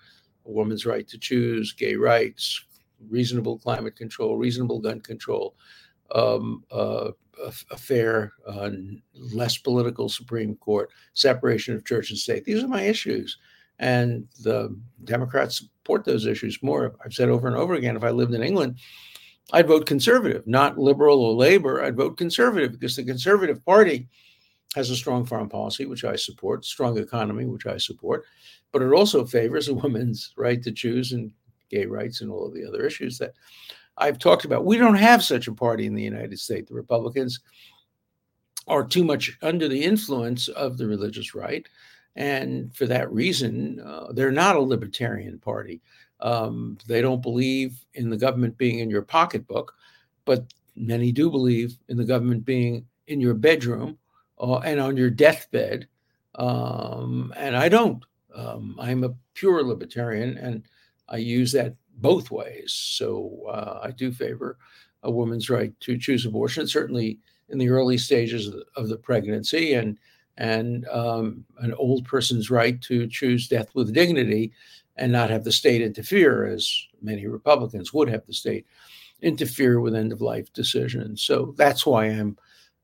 a 0.45 0.51
woman's 0.51 0.85
right 0.85 1.07
to 1.07 1.17
choose, 1.17 1.73
gay 1.73 1.95
rights, 1.95 2.65
reasonable 3.09 3.57
climate 3.59 3.95
control, 3.95 4.37
reasonable 4.37 4.79
gun 4.79 4.99
control, 4.99 5.55
um, 6.13 6.63
uh, 6.71 7.11
a, 7.43 7.53
a, 7.71 7.77
fair, 7.77 8.33
uh, 8.47 8.69
less 9.15 9.57
political 9.57 10.09
Supreme 10.09 10.55
Court, 10.55 10.89
separation 11.13 11.75
of 11.75 11.85
church 11.85 12.09
and 12.09 12.19
state. 12.19 12.45
These 12.45 12.63
are 12.63 12.67
my 12.67 12.83
issues. 12.83 13.37
And 13.79 14.27
the 14.41 14.75
Democrats 15.03 15.57
support 15.57 16.05
those 16.05 16.25
issues 16.25 16.61
more. 16.61 16.95
I've 17.03 17.13
said 17.13 17.29
over 17.29 17.47
and 17.47 17.57
over 17.57 17.73
again 17.73 17.97
if 17.97 18.03
I 18.03 18.11
lived 18.11 18.33
in 18.33 18.43
England, 18.43 18.77
I'd 19.51 19.67
vote 19.67 19.85
conservative, 19.85 20.47
not 20.47 20.77
liberal 20.77 21.19
or 21.19 21.33
labor. 21.33 21.83
I'd 21.83 21.97
vote 21.97 22.17
conservative 22.17 22.71
because 22.71 22.95
the 22.95 23.03
Conservative 23.03 23.63
Party 23.65 24.07
has 24.75 24.89
a 24.89 24.95
strong 24.95 25.25
foreign 25.25 25.49
policy, 25.49 25.85
which 25.85 26.03
I 26.03 26.15
support, 26.15 26.65
strong 26.65 26.97
economy, 26.97 27.45
which 27.45 27.65
I 27.65 27.77
support, 27.77 28.25
but 28.71 28.81
it 28.81 28.91
also 28.91 29.25
favors 29.25 29.67
a 29.69 29.73
woman's 29.73 30.33
right 30.35 30.61
to 30.63 30.71
choose 30.71 31.11
and 31.11 31.31
gay 31.69 31.85
rights 31.85 32.21
and 32.21 32.31
all 32.31 32.45
of 32.45 32.53
the 32.53 32.65
other 32.65 32.85
issues 32.85 33.17
that 33.17 33.33
I've 33.97 34.19
talked 34.19 34.45
about. 34.45 34.65
We 34.65 34.77
don't 34.77 34.95
have 34.95 35.23
such 35.23 35.47
a 35.47 35.53
party 35.53 35.85
in 35.85 35.93
the 35.93 36.03
United 36.03 36.39
States. 36.39 36.69
The 36.69 36.75
Republicans 36.75 37.39
are 38.67 38.85
too 38.85 39.03
much 39.03 39.37
under 39.41 39.67
the 39.67 39.83
influence 39.83 40.47
of 40.47 40.77
the 40.77 40.87
religious 40.87 41.35
right. 41.35 41.67
And 42.15 42.73
for 42.75 42.85
that 42.87 43.11
reason, 43.11 43.79
uh, 43.79 44.11
they're 44.13 44.31
not 44.31 44.55
a 44.55 44.61
libertarian 44.61 45.39
party. 45.39 45.81
Um, 46.19 46.77
they 46.87 47.01
don't 47.01 47.21
believe 47.21 47.83
in 47.95 48.09
the 48.09 48.17
government 48.17 48.57
being 48.57 48.79
in 48.79 48.89
your 48.89 49.01
pocketbook, 49.01 49.73
but 50.25 50.45
many 50.75 51.11
do 51.11 51.29
believe 51.29 51.77
in 51.89 51.97
the 51.97 52.05
government 52.05 52.45
being 52.45 52.85
in 53.07 53.19
your 53.19 53.33
bedroom 53.33 53.97
uh, 54.43 54.59
and 54.59 54.79
on 54.79 54.97
your 54.97 55.09
deathbed. 55.09 55.87
Um, 56.35 57.33
and 57.37 57.55
I 57.55 57.69
don't. 57.69 58.03
Um, 58.35 58.75
I'm 58.79 59.03
a 59.03 59.13
pure 59.35 59.63
libertarian, 59.63 60.37
and 60.37 60.63
I 61.07 61.17
use 61.17 61.51
that 61.53 61.75
both 61.97 62.31
ways. 62.31 62.73
So 62.73 63.43
uh, 63.49 63.79
I 63.83 63.91
do 63.91 64.11
favor 64.11 64.57
a 65.03 65.11
woman's 65.11 65.49
right 65.49 65.77
to 65.81 65.97
choose 65.97 66.25
abortion, 66.25 66.67
certainly 66.67 67.19
in 67.49 67.57
the 67.57 67.69
early 67.69 67.97
stages 67.97 68.47
of 68.47 68.53
the, 68.53 68.65
of 68.75 68.89
the 68.89 68.97
pregnancy, 68.97 69.73
and 69.73 69.97
and 70.37 70.87
um, 70.87 71.45
an 71.59 71.73
old 71.75 72.05
person's 72.05 72.49
right 72.49 72.81
to 72.81 73.07
choose 73.07 73.47
death 73.47 73.69
with 73.75 73.93
dignity 73.93 74.51
and 74.97 75.11
not 75.11 75.29
have 75.29 75.43
the 75.43 75.51
state 75.51 75.81
interfere, 75.81 76.47
as 76.47 76.87
many 77.01 77.27
Republicans 77.27 77.93
would 77.93 78.09
have 78.09 78.25
the 78.25 78.33
state 78.33 78.65
interfere 79.21 79.79
with 79.79 79.95
end 79.95 80.11
of 80.11 80.21
life 80.21 80.51
decisions. 80.53 81.21
So 81.21 81.53
that's 81.55 81.85
why 81.85 82.05
I'm 82.05 82.35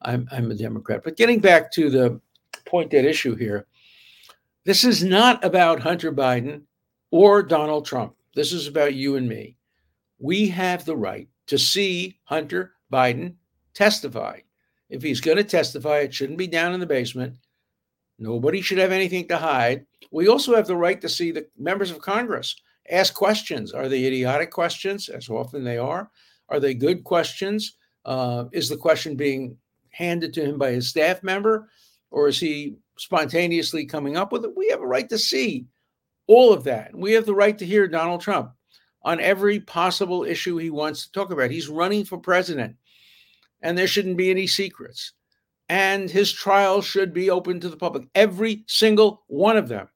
I'm 0.02 0.28
I'm 0.32 0.52
a 0.52 0.56
Democrat. 0.56 1.02
But 1.04 1.18
getting 1.18 1.40
back 1.40 1.72
to 1.74 1.90
the 1.90 2.20
point 2.66 2.94
at 2.94 3.06
issue 3.06 3.36
here, 3.36 3.68
this 4.66 4.84
is 4.84 5.04
not 5.04 5.44
about 5.44 5.80
Hunter 5.80 6.12
Biden 6.12 6.62
or 7.12 7.44
Donald 7.44 7.86
Trump. 7.86 8.16
This 8.36 8.54
is 8.54 8.68
about 8.68 8.94
you 8.94 9.16
and 9.16 9.28
me. 9.28 9.58
We 10.20 10.48
have 10.50 10.86
the 10.86 10.96
right 10.96 11.28
to 11.48 11.58
see 11.58 12.20
Hunter 12.26 12.74
Biden 12.92 13.36
testify. 13.74 14.40
If 14.90 15.02
he's 15.02 15.22
going 15.22 15.38
to 15.38 15.44
testify, 15.44 16.00
it 16.00 16.14
shouldn't 16.14 16.38
be 16.38 16.48
down 16.48 16.74
in 16.74 16.80
the 16.80 16.86
basement. 16.86 17.36
Nobody 18.18 18.62
should 18.62 18.78
have 18.80 18.92
anything 18.92 19.28
to 19.30 19.38
hide. 19.38 19.86
We 20.12 20.28
also 20.28 20.56
have 20.56 20.68
the 20.68 20.76
right 20.76 21.00
to 21.02 21.10
see 21.10 21.32
the 21.32 21.48
members 21.58 21.92
of 21.92 22.02
Congress 22.02 22.56
ask 22.90 23.14
questions. 23.14 23.72
Are 23.72 23.88
they 23.88 24.06
idiotic 24.06 24.52
questions, 24.52 25.10
as 25.10 25.30
often 25.30 25.64
they 25.64 25.78
are? 25.78 26.10
Are 26.50 26.60
they 26.60 26.74
good 26.74 27.04
questions? 27.04 27.78
Uh, 28.06 28.46
is 28.52 28.68
the 28.70 28.78
question 28.78 29.16
being 29.16 29.56
handed 29.92 30.34
to 30.34 30.44
him 30.44 30.58
by 30.58 30.72
his 30.72 30.88
staff 30.88 31.24
member, 31.24 31.70
or 32.12 32.28
is 32.28 32.40
he 32.40 32.76
spontaneously 32.98 33.86
coming 33.86 34.18
up 34.18 34.32
with 34.32 34.44
it? 34.44 34.56
We 34.56 34.70
have 34.70 34.82
a 34.82 34.88
right 34.88 35.10
to 35.10 35.18
see 35.18 35.68
all 36.28 36.54
of 36.54 36.64
that. 36.66 36.96
We 36.96 37.14
have 37.14 37.26
the 37.26 37.36
right 37.36 37.58
to 37.58 37.66
hear 37.66 37.88
Donald 37.88 38.22
Trump 38.22 38.52
on 39.04 39.20
every 39.20 39.60
possible 39.60 40.24
issue 40.24 40.58
he 40.58 40.70
wants 40.70 41.06
to 41.06 41.12
talk 41.12 41.32
about. 41.32 41.52
He's 41.52 41.70
running 41.70 42.06
for 42.06 42.18
president, 42.18 42.76
and 43.62 43.78
there 43.78 43.88
shouldn't 43.88 44.18
be 44.18 44.30
any 44.30 44.48
secrets. 44.48 45.14
And 45.70 46.10
his 46.10 46.32
trial 46.32 46.82
should 46.82 47.14
be 47.14 47.30
open 47.30 47.60
to 47.60 47.70
the 47.70 47.78
public, 47.78 48.08
every 48.16 48.64
single 48.68 49.24
one 49.28 49.58
of 49.58 49.68
them. 49.68 49.88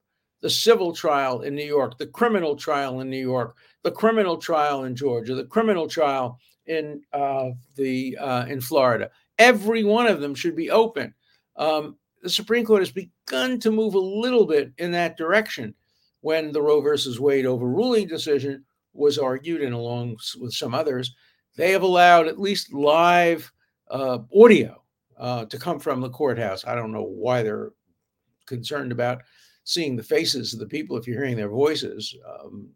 The 0.42 0.50
civil 0.50 0.94
trial 0.94 1.42
in 1.42 1.56
New 1.56 1.66
York, 1.66 1.98
the 1.98 2.08
criminal 2.08 2.56
trial 2.56 3.00
in 3.00 3.10
New 3.10 3.18
York, 3.22 3.56
the 3.84 3.92
criminal 3.92 4.38
trial 4.38 4.84
in 4.84 4.96
Georgia, 4.96 5.36
the 5.36 5.46
criminal 5.46 5.88
trial 5.88 6.38
in 6.66 7.02
uh, 7.14 7.52
the 7.76 8.18
uh, 8.18 8.46
in 8.48 8.60
Florida. 8.62 9.10
Every 9.40 9.84
one 9.84 10.08
of 10.08 10.22
them 10.22 10.36
should 10.36 10.56
be 10.56 10.70
open. 10.70 11.14
Um, 11.56 11.98
the 12.22 12.30
Supreme 12.30 12.66
Court 12.66 12.82
has 12.82 12.92
begun 12.92 13.60
to 13.60 13.72
move 13.72 13.96
a 13.96 14.00
little 14.00 14.46
bit 14.46 14.72
in 14.78 14.92
that 14.92 15.18
direction 15.18 15.76
when 16.22 16.52
the 16.52 16.62
Roe 16.62 16.80
versus 16.80 17.20
Wade 17.20 17.46
overruling 17.46 18.08
decision 18.08 18.64
was 18.94 19.18
argued, 19.18 19.62
and 19.62 19.74
along 19.74 20.18
with 20.40 20.54
some 20.54 20.74
others, 20.74 21.14
they 21.56 21.72
have 21.72 21.82
allowed 21.82 22.28
at 22.28 22.40
least 22.40 22.74
live 22.74 23.52
uh, 23.90 24.20
audio 24.36 24.82
uh, 25.18 25.46
to 25.46 25.60
come 25.60 25.80
from 25.80 26.00
the 26.00 26.10
courthouse. 26.10 26.66
I 26.66 26.76
don't 26.76 26.92
know 26.92 27.04
why 27.04 27.44
they're 27.44 27.72
concerned 28.46 28.92
about 28.92 29.22
seeing 29.66 29.96
the 29.96 30.04
faces 30.04 30.54
of 30.54 30.60
the 30.60 30.66
people 30.66 30.98
if 30.98 31.08
you're 31.08 31.20
hearing 31.20 31.38
their 31.38 31.50
voices. 31.50 32.16
Um, 32.28 32.70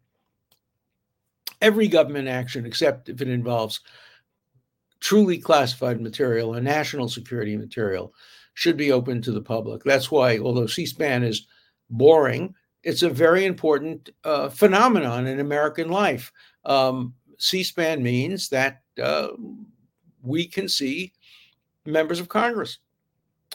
every 1.61 1.87
government 1.87 2.27
action, 2.27 2.65
except 2.65 3.09
if 3.09 3.21
it 3.21 3.29
involves 3.29 3.81
truly 4.99 5.37
classified 5.37 6.01
material 6.01 6.55
and 6.55 6.65
national 6.65 7.09
security 7.09 7.57
material, 7.57 8.13
should 8.53 8.77
be 8.77 8.91
open 8.91 9.21
to 9.21 9.31
the 9.31 9.41
public. 9.41 9.83
That's 9.83 10.09
why, 10.09 10.39
although 10.39 10.67
C 10.67 10.85
SPAN 10.85 11.23
is 11.23 11.47
boring, 11.89 12.55
it's 12.83 13.03
a 13.03 13.09
very 13.09 13.45
important 13.45 14.09
uh, 14.23 14.49
phenomenon 14.49 15.27
in 15.27 15.39
American 15.39 15.89
life. 15.89 16.31
Um, 16.63 17.13
C-SPAN 17.37 18.01
means 18.01 18.49
that 18.49 18.81
uh, 19.01 19.29
we 20.23 20.47
can 20.47 20.67
see 20.67 21.13
members 21.85 22.19
of 22.19 22.29
Congress, 22.29 22.79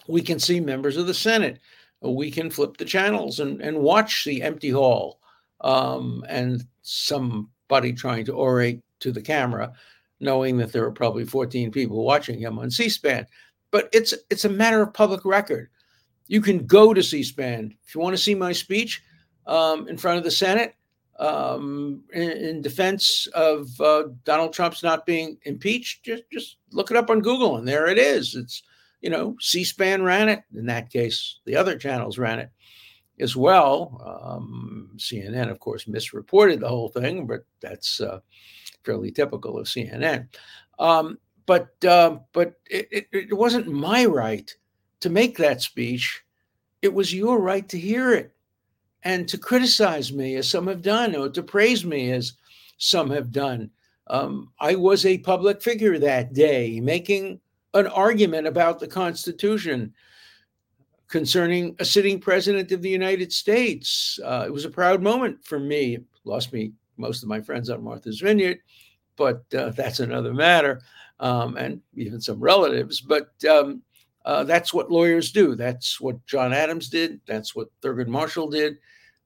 we 0.06 0.22
can 0.22 0.38
see 0.38 0.60
members 0.60 0.96
of 0.96 1.06
the 1.06 1.14
Senate, 1.14 1.60
we 2.00 2.30
can 2.30 2.50
flip 2.50 2.76
the 2.76 2.84
channels 2.84 3.40
and, 3.40 3.60
and 3.60 3.78
watch 3.78 4.24
the 4.24 4.42
empty 4.42 4.70
hall 4.70 5.20
um, 5.62 6.24
and 6.28 6.64
somebody 6.82 7.92
trying 7.92 8.24
to 8.24 8.36
orate 8.36 8.82
to 9.00 9.12
the 9.12 9.22
camera, 9.22 9.72
knowing 10.22 10.56
that 10.56 10.72
there 10.72 10.84
are 10.84 10.92
probably 10.92 11.24
14 11.24 11.70
people 11.70 12.04
watching 12.04 12.38
him 12.38 12.58
on 12.58 12.70
C-SPAN. 12.70 13.26
But 13.70 13.88
it's 13.92 14.14
it's 14.30 14.44
a 14.44 14.50
matter 14.50 14.80
of 14.80 14.94
public 14.94 15.24
record. 15.24 15.68
You 16.28 16.40
can 16.40 16.66
go 16.66 16.94
to 16.94 17.02
C-SPAN 17.02 17.74
if 17.84 17.94
you 17.94 18.00
want 18.00 18.14
to 18.16 18.22
see 18.22 18.34
my 18.34 18.52
speech 18.52 19.02
um, 19.46 19.88
in 19.88 19.98
front 19.98 20.18
of 20.18 20.24
the 20.24 20.30
Senate 20.30 20.74
um, 21.18 22.04
in, 22.12 22.30
in, 22.30 22.62
defense 22.62 23.26
of 23.34 23.68
uh, 23.80 24.04
Donald 24.24 24.52
Trump's 24.52 24.82
not 24.82 25.06
being 25.06 25.38
impeached. 25.44 26.04
Just 26.04 26.24
just 26.30 26.56
look 26.70 26.90
it 26.90 26.96
up 26.96 27.10
on 27.10 27.20
Google, 27.20 27.56
and 27.56 27.66
there 27.66 27.86
it 27.86 27.98
is. 27.98 28.34
It's 28.34 28.62
you 29.00 29.10
know 29.10 29.36
C-SPAN 29.40 30.02
ran 30.02 30.28
it. 30.28 30.42
In 30.54 30.66
that 30.66 30.90
case, 30.90 31.40
the 31.44 31.56
other 31.56 31.76
channels 31.76 32.18
ran 32.18 32.38
it 32.38 32.50
as 33.20 33.36
well. 33.36 34.00
Um, 34.24 34.90
CNN, 34.96 35.50
of 35.50 35.60
course, 35.60 35.86
misreported 35.86 36.60
the 36.60 36.68
whole 36.68 36.88
thing, 36.88 37.26
but 37.26 37.44
that's 37.60 38.00
uh, 38.00 38.20
fairly 38.84 39.10
typical 39.10 39.58
of 39.58 39.66
CNN. 39.66 40.28
Um, 40.78 41.18
but 41.46 41.72
uh, 41.84 42.18
but 42.32 42.54
it, 42.70 42.88
it, 42.90 43.08
it 43.12 43.34
wasn't 43.34 43.66
my 43.66 44.04
right 44.04 44.54
to 45.00 45.10
make 45.10 45.36
that 45.38 45.62
speech. 45.62 46.22
It 46.82 46.92
was 46.92 47.14
your 47.14 47.40
right 47.40 47.68
to 47.68 47.78
hear 47.78 48.12
it 48.12 48.32
and 49.04 49.28
to 49.28 49.38
criticize 49.38 50.12
me 50.12 50.36
as 50.36 50.48
some 50.48 50.66
have 50.66 50.82
done, 50.82 51.14
or 51.16 51.28
to 51.28 51.42
praise 51.42 51.84
me 51.84 52.12
as 52.12 52.34
some 52.78 53.10
have 53.10 53.32
done. 53.32 53.70
Um, 54.08 54.52
I 54.60 54.74
was 54.74 55.06
a 55.06 55.18
public 55.18 55.62
figure 55.62 55.98
that 55.98 56.32
day 56.32 56.80
making 56.80 57.40
an 57.74 57.86
argument 57.86 58.46
about 58.46 58.78
the 58.78 58.88
Constitution 58.88 59.94
concerning 61.08 61.76
a 61.78 61.84
sitting 61.84 62.18
president 62.18 62.72
of 62.72 62.82
the 62.82 62.88
United 62.90 63.32
States. 63.32 64.18
Uh, 64.24 64.44
it 64.46 64.52
was 64.52 64.64
a 64.64 64.70
proud 64.70 65.02
moment 65.02 65.44
for 65.44 65.58
me. 65.58 65.96
It 65.96 66.04
lost 66.24 66.52
me 66.52 66.72
most 67.02 67.22
of 67.22 67.28
my 67.28 67.40
friends 67.40 67.68
on 67.68 67.84
Martha's 67.84 68.20
Vineyard, 68.20 68.60
but 69.16 69.44
uh, 69.54 69.70
that's 69.70 70.00
another 70.00 70.32
matter, 70.32 70.80
um, 71.20 71.56
and 71.58 71.82
even 71.94 72.20
some 72.20 72.40
relatives. 72.40 73.00
But 73.00 73.28
um, 73.44 73.82
uh, 74.24 74.44
that's 74.44 74.72
what 74.72 74.90
lawyers 74.90 75.32
do. 75.32 75.54
That's 75.54 76.00
what 76.00 76.24
John 76.26 76.52
Adams 76.52 76.88
did. 76.88 77.20
That's 77.26 77.54
what 77.54 77.68
Thurgood 77.82 78.06
Marshall 78.08 78.48
did. 78.48 78.78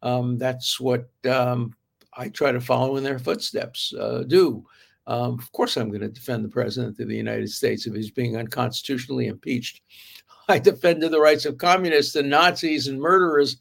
Um, 0.03 0.39
that's 0.39 0.81
what 0.81 1.09
um, 1.31 1.77
I 2.15 2.29
try 2.29 2.53
to 2.53 2.61
follow 2.61 2.97
in 2.97 3.05
their 3.05 3.19
footsteps. 3.19 3.93
Uh, 3.95 4.25
do. 4.27 4.65
Um, 5.07 5.39
of 5.39 5.53
course, 5.53 5.77
I'm 5.77 5.89
going 5.89 6.01
to 6.01 6.09
defend 6.09 6.45
the 6.45 6.49
president 6.49 6.99
of 6.99 7.09
the 7.09 7.17
United 7.17 7.51
States 7.51 7.87
if 7.87 7.95
he's 7.95 8.11
being 8.11 8.37
unconstitutionally 8.37 9.29
impeached. 9.29 9.83
I 10.49 10.59
defended 10.59 11.11
the 11.11 11.21
rights 11.21 11.45
of 11.45 11.59
communists 11.59 12.17
and 12.17 12.31
Nazis 12.31 12.89
and 12.89 13.01
murderers. 13.01 13.59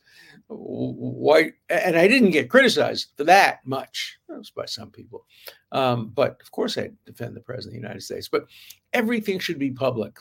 Why? 0.48 1.52
And 1.70 1.98
I 1.98 2.08
didn't 2.08 2.32
get 2.32 2.50
criticized 2.50 3.12
for 3.18 3.24
that 3.24 3.66
much. 3.66 4.20
That 4.30 4.38
was 4.38 4.52
by 4.52 4.66
some 4.66 4.92
people. 4.92 5.26
Um, 5.72 6.12
but 6.14 6.40
of 6.42 6.52
course, 6.52 6.78
I 6.78 6.92
defend 7.06 7.36
the 7.36 7.42
president 7.42 7.76
of 7.76 7.82
the 7.82 7.88
United 7.88 8.02
States. 8.02 8.28
But 8.28 8.46
everything 8.94 9.40
should 9.40 9.60
be 9.60 9.72
public. 9.72 10.20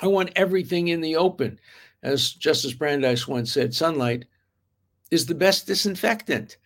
I 0.00 0.06
want 0.06 0.32
everything 0.36 0.88
in 0.88 1.00
the 1.00 1.16
open. 1.16 1.58
As 2.02 2.32
Justice 2.32 2.72
Brandeis 2.72 3.28
once 3.28 3.52
said, 3.52 3.74
sunlight 3.74 4.26
is 5.10 5.26
the 5.26 5.34
best 5.34 5.66
disinfectant. 5.66 6.58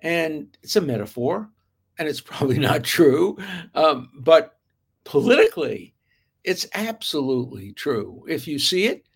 And 0.00 0.56
it's 0.62 0.76
a 0.76 0.80
metaphor, 0.80 1.48
and 1.98 2.08
it's 2.08 2.20
probably 2.22 2.58
not 2.58 2.84
true. 2.84 3.36
Um, 3.74 4.10
but 4.14 4.58
politically, 5.04 5.94
it's 6.42 6.66
absolutely 6.74 7.72
true. 7.72 8.24
If 8.28 8.46
you 8.46 8.58
see 8.58 8.86
it, 8.86 9.06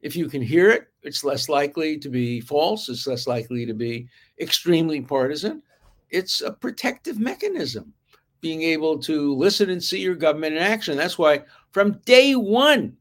if 0.00 0.16
you 0.16 0.28
can 0.28 0.42
hear 0.42 0.70
it, 0.70 0.88
it's 1.04 1.24
less 1.24 1.48
likely 1.48 1.98
to 1.98 2.08
be 2.08 2.40
false, 2.40 2.88
it's 2.88 3.06
less 3.06 3.26
likely 3.26 3.66
to 3.66 3.74
be 3.74 4.08
extremely 4.40 5.00
partisan. 5.00 5.62
It's 6.10 6.40
a 6.40 6.52
protective 6.52 7.18
mechanism, 7.18 7.92
being 8.40 8.62
able 8.62 8.98
to 9.00 9.34
listen 9.34 9.70
and 9.70 9.82
see 9.82 10.00
your 10.00 10.14
government 10.14 10.56
in 10.56 10.62
action. 10.62 10.96
That's 10.96 11.18
why 11.18 11.42
from 11.72 12.00
day 12.04 12.34
one, 12.34 12.96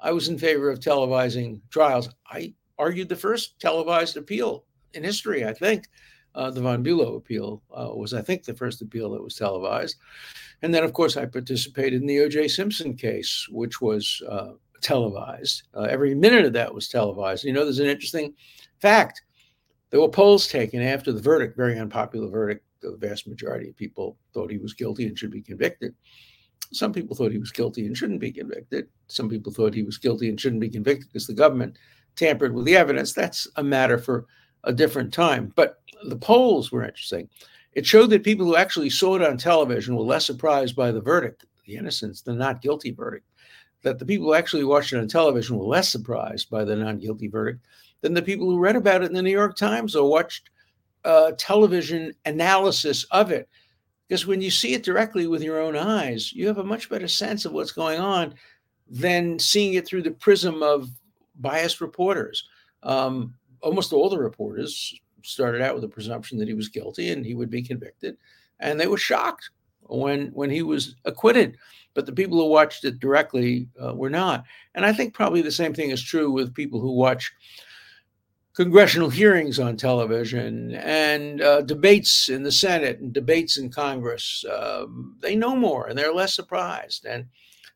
I 0.00 0.12
was 0.12 0.28
in 0.28 0.38
favor 0.38 0.70
of 0.70 0.80
televising 0.80 1.60
trials. 1.70 2.08
I 2.26 2.54
argued 2.78 3.08
the 3.08 3.16
first 3.16 3.58
televised 3.60 4.16
appeal 4.16 4.64
in 4.94 5.04
history, 5.04 5.46
I 5.46 5.52
think. 5.52 5.88
Uh, 6.34 6.50
the 6.50 6.60
von 6.60 6.82
Bulow 6.82 7.16
appeal 7.16 7.62
uh, 7.74 7.90
was, 7.94 8.14
I 8.14 8.22
think, 8.22 8.44
the 8.44 8.54
first 8.54 8.82
appeal 8.82 9.10
that 9.10 9.22
was 9.22 9.34
televised. 9.34 9.96
And 10.62 10.72
then, 10.72 10.84
of 10.84 10.92
course, 10.92 11.16
I 11.16 11.26
participated 11.26 12.00
in 12.00 12.06
the 12.06 12.20
O.J. 12.20 12.48
Simpson 12.48 12.94
case, 12.94 13.46
which 13.50 13.80
was 13.80 14.22
uh, 14.28 14.52
televised. 14.80 15.62
Uh, 15.74 15.82
every 15.82 16.14
minute 16.14 16.44
of 16.44 16.52
that 16.54 16.74
was 16.74 16.88
televised. 16.88 17.44
You 17.44 17.52
know, 17.52 17.64
there's 17.64 17.78
an 17.78 17.86
interesting 17.86 18.34
fact. 18.80 19.22
There 19.90 20.00
were 20.00 20.08
polls 20.08 20.46
taken 20.46 20.82
after 20.82 21.12
the 21.12 21.20
verdict, 21.20 21.56
very 21.56 21.78
unpopular 21.78 22.28
verdict. 22.28 22.64
The 22.80 22.96
vast 22.96 23.26
majority 23.26 23.68
of 23.68 23.76
people 23.76 24.16
thought 24.32 24.50
he 24.50 24.58
was 24.58 24.72
guilty 24.72 25.06
and 25.06 25.18
should 25.18 25.30
be 25.30 25.42
convicted. 25.42 25.94
Some 26.72 26.92
people 26.92 27.16
thought 27.16 27.32
he 27.32 27.38
was 27.38 27.50
guilty 27.50 27.86
and 27.86 27.96
shouldn't 27.96 28.20
be 28.20 28.32
convicted. 28.32 28.86
Some 29.08 29.28
people 29.28 29.52
thought 29.52 29.74
he 29.74 29.82
was 29.82 29.98
guilty 29.98 30.28
and 30.28 30.40
shouldn't 30.40 30.60
be 30.60 30.70
convicted 30.70 31.08
because 31.08 31.26
the 31.26 31.34
government 31.34 31.76
tampered 32.16 32.54
with 32.54 32.64
the 32.64 32.76
evidence. 32.76 33.12
That's 33.12 33.48
a 33.56 33.62
matter 33.62 33.98
for 33.98 34.26
a 34.64 34.72
different 34.72 35.12
time. 35.12 35.52
But 35.56 35.80
the 36.04 36.16
polls 36.16 36.70
were 36.70 36.84
interesting. 36.84 37.28
It 37.72 37.86
showed 37.86 38.10
that 38.10 38.24
people 38.24 38.46
who 38.46 38.56
actually 38.56 38.90
saw 38.90 39.16
it 39.16 39.22
on 39.22 39.36
television 39.36 39.96
were 39.96 40.02
less 40.02 40.26
surprised 40.26 40.76
by 40.76 40.90
the 40.90 41.00
verdict, 41.00 41.44
the 41.66 41.76
innocence, 41.76 42.22
the 42.22 42.34
not 42.34 42.62
guilty 42.62 42.90
verdict. 42.90 43.26
That 43.82 43.98
the 43.98 44.04
people 44.04 44.26
who 44.26 44.34
actually 44.34 44.64
watched 44.64 44.92
it 44.92 44.98
on 44.98 45.08
television 45.08 45.56
were 45.56 45.64
less 45.64 45.88
surprised 45.88 46.50
by 46.50 46.64
the 46.64 46.76
non 46.76 46.98
guilty 46.98 47.28
verdict 47.28 47.64
than 48.02 48.14
the 48.14 48.22
people 48.22 48.46
who 48.46 48.58
read 48.58 48.76
about 48.76 49.02
it 49.02 49.06
in 49.06 49.14
the 49.14 49.22
New 49.22 49.30
York 49.30 49.56
Times 49.56 49.96
or 49.96 50.08
watched 50.08 50.50
uh, 51.04 51.32
television 51.38 52.12
analysis 52.24 53.04
of 53.04 53.30
it. 53.30 53.48
Because 54.08 54.26
when 54.26 54.42
you 54.42 54.50
see 54.50 54.74
it 54.74 54.82
directly 54.82 55.26
with 55.26 55.42
your 55.42 55.60
own 55.60 55.76
eyes, 55.76 56.32
you 56.32 56.46
have 56.48 56.58
a 56.58 56.64
much 56.64 56.88
better 56.88 57.08
sense 57.08 57.44
of 57.44 57.52
what's 57.52 57.72
going 57.72 58.00
on 58.00 58.34
than 58.88 59.38
seeing 59.38 59.74
it 59.74 59.86
through 59.86 60.02
the 60.02 60.10
prism 60.10 60.62
of 60.62 60.90
biased 61.38 61.80
reporters. 61.80 62.48
Um, 62.82 63.34
almost 63.60 63.92
all 63.92 64.08
the 64.08 64.18
reporters 64.18 64.98
started 65.22 65.62
out 65.62 65.74
with 65.74 65.82
the 65.82 65.88
presumption 65.88 66.38
that 66.38 66.48
he 66.48 66.54
was 66.54 66.68
guilty 66.68 67.10
and 67.10 67.24
he 67.24 67.34
would 67.34 67.50
be 67.50 67.62
convicted, 67.62 68.16
and 68.58 68.80
they 68.80 68.88
were 68.88 68.98
shocked 68.98 69.50
when 69.90 70.28
when 70.28 70.50
he 70.50 70.62
was 70.62 70.96
acquitted. 71.04 71.56
But 71.94 72.06
the 72.06 72.12
people 72.12 72.38
who 72.38 72.46
watched 72.48 72.84
it 72.84 73.00
directly 73.00 73.68
uh, 73.82 73.94
were 73.94 74.10
not. 74.10 74.44
And 74.74 74.86
I 74.86 74.92
think 74.92 75.12
probably 75.12 75.42
the 75.42 75.50
same 75.50 75.74
thing 75.74 75.90
is 75.90 76.02
true 76.02 76.30
with 76.30 76.54
people 76.54 76.80
who 76.80 76.92
watch 76.92 77.32
congressional 78.54 79.08
hearings 79.08 79.58
on 79.58 79.76
television 79.76 80.74
and 80.74 81.40
uh, 81.40 81.62
debates 81.62 82.28
in 82.28 82.42
the 82.42 82.52
Senate 82.52 83.00
and 83.00 83.12
debates 83.12 83.56
in 83.56 83.70
Congress. 83.70 84.44
Um, 84.52 85.16
they 85.20 85.34
know 85.34 85.56
more 85.56 85.86
and 85.86 85.98
they're 85.98 86.12
less 86.12 86.34
surprised. 86.34 87.06
And 87.06 87.26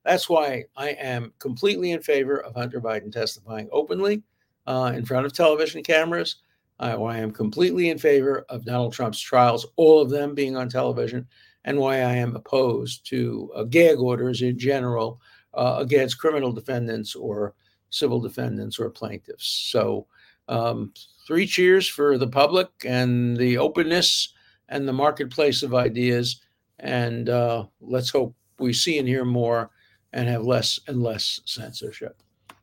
that's 0.05 0.29
why 0.29 0.65
I 0.77 0.91
am 0.91 1.33
completely 1.39 1.93
in 1.93 2.03
favor 2.03 2.43
of 2.43 2.55
Hunter 2.55 2.81
Biden 2.81 3.11
testifying 3.11 3.69
openly 3.73 4.23
uh, 4.67 4.93
in 4.95 5.05
front 5.05 5.27
of 5.27 5.33
television 5.33 5.83
cameras. 5.83 6.37
Uh, 6.81 6.97
why 6.97 7.17
I'm 7.17 7.31
completely 7.31 7.91
in 7.91 7.99
favor 7.99 8.45
of 8.49 8.65
Donald 8.65 8.93
Trump's 8.93 9.21
trials, 9.21 9.65
all 9.77 10.03
of 10.03 10.11
them 10.11 10.35
being 10.35 10.57
on 10.57 10.69
television, 10.69 11.27
and 11.65 11.79
why 11.79 11.97
I 11.97 12.15
am 12.15 12.37
opposed 12.37 13.07
to 13.09 13.51
uh, 13.55 13.65
gag 13.65 13.99
orders 13.99 14.43
in 14.43 14.59
general 14.59 15.21
uh, 15.55 15.77
against 15.79 16.19
criminal 16.19 16.53
defendants 16.53 17.15
or 17.15 17.55
civil 17.91 18.21
defendants 18.21 18.79
or 18.79 18.91
plaintiffs. 18.91 19.47
So, 19.71 20.07
um, 20.49 20.93
three 21.27 21.47
cheers 21.47 21.89
for 21.89 22.19
the 22.19 22.27
public 22.27 22.69
and 22.85 23.37
the 23.37 23.57
openness 23.57 24.35
and 24.69 24.87
the 24.87 24.93
marketplace 24.93 25.63
of 25.63 25.75
ideas. 25.75 26.43
And 26.81 27.29
uh, 27.29 27.67
let's 27.81 28.11
hope 28.11 28.35
we 28.59 28.73
see 28.73 28.99
and 28.99 29.09
hear 29.09 29.25
more 29.25 29.71
and 30.13 30.29
have 30.29 30.45
less 30.45 30.79
and 30.87 31.03
less 31.03 31.41
censorship. 31.45 32.21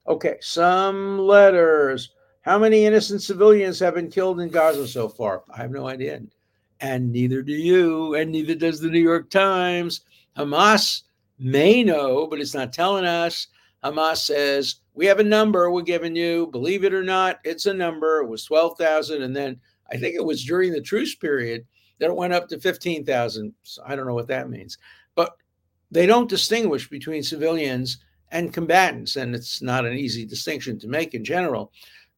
Okay, 0.08 0.38
some 0.42 1.20
letters. 1.20 2.14
How 2.42 2.58
many 2.58 2.86
innocent 2.86 3.22
civilians 3.22 3.80
have 3.80 3.96
been 3.96 4.10
killed 4.10 4.40
in 4.40 4.50
Gaza 4.50 4.88
so 4.88 5.08
far? 5.08 5.44
I 5.54 5.58
have 5.62 5.72
no 5.72 5.88
idea. 5.88 6.22
And 6.82 7.12
neither 7.12 7.44
do 7.44 7.54
you, 7.54 8.16
and 8.16 8.32
neither 8.32 8.56
does 8.56 8.80
the 8.80 8.90
New 8.90 9.00
York 9.00 9.30
Times. 9.30 10.02
Hamas 10.36 11.04
may 11.38 11.84
know, 11.84 12.26
but 12.26 12.40
it's 12.40 12.56
not 12.56 12.74
telling 12.74 13.06
us. 13.06 13.48
Hamas 13.84 14.18
says, 14.18 14.78
We 14.96 15.06
have 15.06 15.20
a 15.20 15.24
number 15.24 15.70
we're 15.70 15.84
giving 15.84 16.16
you. 16.16 16.48
Believe 16.48 16.84
it 16.84 16.94
or 16.94 17.04
not, 17.04 17.40
it's 17.44 17.68
a 17.68 17.74
number. 17.74 18.22
It 18.22 18.28
was 18.28 18.46
12,000. 18.46 19.22
And 19.22 19.36
then 19.36 19.60
I 19.92 19.98
think 19.98 20.16
it 20.16 20.26
was 20.26 20.44
during 20.44 20.72
the 20.72 20.82
truce 20.82 21.14
period 21.16 21.66
that 22.00 22.10
it 22.10 22.16
went 22.16 22.34
up 22.34 22.48
to 22.50 22.60
15,000. 22.60 23.54
So 23.62 23.84
I 23.86 23.96
don't 23.96 24.08
know 24.08 24.16
what 24.16 24.28
that 24.28 24.50
means. 24.50 24.80
But 25.14 25.38
they 25.92 26.08
don't 26.08 26.30
distinguish 26.30 26.90
between 26.90 27.22
civilians 27.22 28.00
and 28.32 28.54
combatants. 28.54 29.18
And 29.18 29.36
it's 29.36 29.62
not 29.62 29.86
an 29.86 29.94
easy 29.94 30.26
distinction 30.26 30.80
to 30.80 30.88
make 30.88 31.14
in 31.14 31.24
general. 31.24 31.72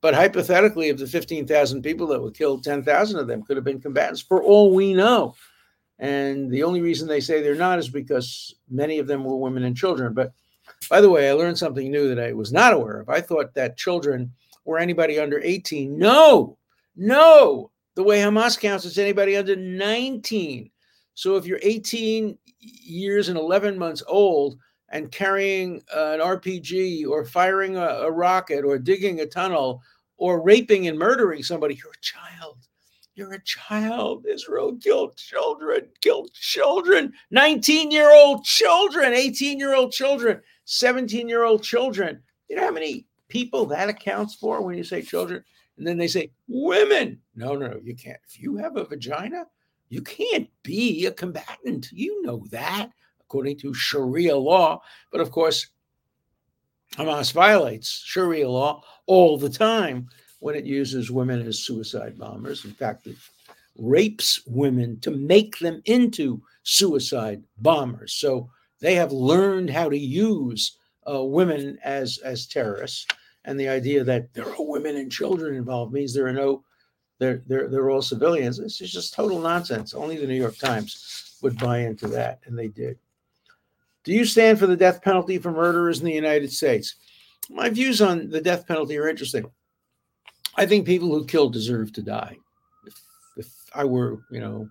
But 0.04 0.16
hypothetically, 0.16 0.90
of 0.90 0.98
the 0.98 1.08
15,000 1.08 1.82
people 1.82 2.08
that 2.08 2.22
were 2.22 2.30
killed, 2.30 2.66
10,000 2.66 3.18
of 3.18 3.26
them 3.26 3.42
could 3.42 3.56
have 3.56 3.64
been 3.64 3.80
combatants 3.80 4.20
for 4.20 4.44
all 4.44 4.76
we 4.76 4.94
know. 4.94 5.34
And 5.98 6.52
the 6.52 6.64
only 6.64 6.82
reason 6.82 7.08
they 7.08 7.22
say 7.22 7.42
they're 7.42 7.56
not 7.56 7.80
is 7.80 7.88
because 7.88 8.54
many 8.70 9.00
of 9.00 9.08
them 9.08 9.24
were 9.24 9.38
women 9.38 9.64
and 9.64 9.78
children. 9.78 10.14
But 10.14 10.34
by 10.90 11.00
the 11.00 11.10
way, 11.10 11.30
I 11.30 11.32
learned 11.32 11.58
something 11.58 11.90
new 11.90 12.14
that 12.14 12.22
I 12.22 12.34
was 12.34 12.52
not 12.52 12.74
aware 12.74 13.00
of. 13.00 13.08
I 13.08 13.22
thought 13.22 13.54
that 13.54 13.78
children 13.78 14.34
were 14.66 14.78
anybody 14.78 15.20
under 15.20 15.40
18. 15.40 15.98
No, 15.98 16.58
no. 16.98 17.72
The 17.96 18.04
way 18.04 18.20
Hamas 18.20 18.60
counts, 18.60 18.84
is 18.84 18.98
anybody 18.98 19.38
under 19.38 19.56
19. 19.56 20.70
So 21.14 21.38
if 21.38 21.46
you're 21.46 21.60
18 21.64 22.38
years 22.60 23.30
and 23.30 23.38
11 23.38 23.80
months 23.80 24.04
old, 24.06 24.58
and 24.94 25.12
carrying 25.12 25.82
an 25.94 26.20
RPG 26.20 27.08
or 27.08 27.26
firing 27.26 27.76
a, 27.78 27.82
a, 27.82 28.12
rocket 28.12 28.64
or 28.64 28.78
digging 28.78 29.22
a 29.22 29.26
tunnel 29.26 29.82
or 30.18 30.42
raping 30.42 30.88
and 30.88 30.98
murdering 30.98 31.44
somebody, 31.44 31.76
you're 31.76 31.92
a 31.92 32.02
child. 32.02 32.58
You're 33.16 33.34
a 33.34 33.44
child. 33.44 34.26
Israel 34.28 34.76
killed 34.78 35.16
children, 35.18 35.88
killed 36.02 36.34
children, 36.34 37.14
19 37.32 37.92
year 37.92 38.12
old 38.12 38.44
children, 38.44 39.14
18 39.14 39.60
year 39.60 39.76
old 39.76 39.92
children, 39.92 40.42
17 40.66 41.30
year 41.30 41.44
old 41.44 41.64
children. 41.64 42.22
You 42.50 42.56
know 42.56 42.66
how 42.66 42.72
many 42.72 43.06
people 43.30 43.66
that 43.68 43.90
accounts 43.90 44.36
for 44.36 44.62
when 44.62 44.78
you 44.78 44.84
say 44.84 45.02
children? 45.02 45.44
And 45.78 45.86
then 45.86 45.98
they 45.98 46.08
say 46.08 46.32
women. 46.48 47.20
No, 47.36 47.56
no, 47.56 47.68
no, 47.68 47.80
you 47.84 47.96
can't. 47.96 48.20
If 48.28 48.40
you 48.40 48.58
have 48.58 48.78
a 48.78 48.86
vagina, 48.86 49.46
you 49.90 50.02
can't 50.02 50.50
be 50.64 51.06
a 51.06 51.12
combatant. 51.12 51.92
You 51.92 52.22
know 52.24 52.46
that 52.52 52.90
according 53.22 53.58
to 53.58 53.74
Sharia 53.74 54.38
law. 54.38 54.82
But 55.12 55.22
of 55.22 55.32
course, 55.32 55.68
Hamas 56.96 57.34
violates 57.34 58.04
Sharia 58.06 58.50
law 58.50 58.84
all 59.08 59.38
the 59.38 59.50
time 59.50 60.10
when 60.40 60.56
it 60.56 60.66
uses 60.66 61.10
women 61.10 61.42
as 61.48 61.60
suicide 61.60 62.18
bombers. 62.18 62.66
In 62.66 62.72
fact, 62.72 63.08
it 63.08 63.16
rapes 63.78 64.42
women 64.46 65.00
to 65.00 65.12
make 65.12 65.58
them 65.60 65.82
into 65.86 66.42
suicide 66.64 67.42
bombers. 67.58 68.14
So 68.14 68.50
they 68.80 68.96
have 68.96 69.12
learned 69.12 69.70
how 69.70 69.90
to 69.90 69.98
use 69.98 70.78
uh, 71.10 71.24
women 71.24 71.80
as 71.84 72.20
as 72.20 72.46
terrorists. 72.46 73.08
And 73.46 73.60
the 73.60 73.70
idea 73.70 74.04
that 74.04 74.34
there 74.34 74.48
are 74.48 74.56
women 74.60 74.96
and 74.96 75.12
children 75.12 75.56
involved 75.56 75.94
means 75.94 76.14
there 76.14 76.28
are 76.28 76.34
no 76.34 76.64
they're 77.20 77.42
they're 77.48 77.68
they're 77.68 77.90
all 77.90 78.02
civilians. 78.02 78.58
This 78.58 78.82
is 78.82 78.92
just 78.92 79.14
total 79.14 79.40
nonsense. 79.40 79.94
Only 79.94 80.18
the 80.18 80.28
New 80.28 80.36
York 80.36 80.58
Times 80.58 81.38
would 81.42 81.58
buy 81.58 81.80
into 81.80 82.08
that, 82.10 82.40
and 82.46 82.58
they 82.58 82.68
did. 82.68 82.98
Do 84.04 84.12
you 84.12 84.26
stand 84.26 84.60
for 84.60 84.68
the 84.68 84.78
death 84.78 85.02
penalty 85.02 85.38
for 85.38 85.52
murderers 85.52 86.00
in 86.00 86.06
the 86.06 86.14
United 86.14 86.52
States? 86.52 86.96
My 87.50 87.70
views 87.70 88.02
on 88.02 88.30
the 88.30 88.42
death 88.42 88.68
penalty 88.68 88.98
are 88.98 89.08
interesting. 89.08 89.46
I 90.56 90.66
think 90.66 90.86
people 90.86 91.10
who 91.10 91.26
kill 91.26 91.50
deserve 91.50 91.94
to 91.94 92.02
die. 92.02 92.38
If, 92.86 93.02
if 93.38 93.48
I 93.74 93.86
were, 93.86 94.24
you 94.30 94.40
know, 94.40 94.70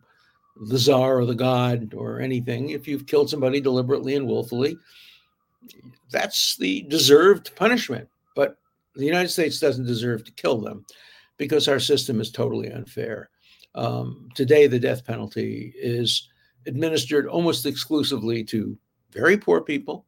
the 0.68 0.78
czar 0.78 1.18
or 1.18 1.26
the 1.26 1.34
god 1.34 1.94
or 1.94 2.20
anything, 2.20 2.70
if 2.70 2.86
you've 2.86 3.06
killed 3.06 3.30
somebody 3.30 3.60
deliberately 3.60 4.14
and 4.16 4.26
willfully, 4.26 4.76
that's 6.10 6.56
the 6.56 6.82
deserved 6.82 7.54
punishment. 7.56 8.08
But 8.36 8.58
the 8.94 9.06
United 9.06 9.28
States 9.30 9.58
doesn't 9.58 9.86
deserve 9.86 10.24
to 10.24 10.32
kill 10.32 10.60
them 10.60 10.84
because 11.38 11.68
our 11.68 11.80
system 11.80 12.20
is 12.20 12.30
totally 12.30 12.70
unfair. 12.70 13.30
Um, 13.74 14.28
today, 14.34 14.66
the 14.66 14.78
death 14.78 15.04
penalty 15.06 15.72
is 15.76 16.28
administered 16.66 17.26
almost 17.26 17.64
exclusively 17.66 18.44
to 18.44 18.76
very 19.12 19.36
poor 19.36 19.60
people 19.60 20.06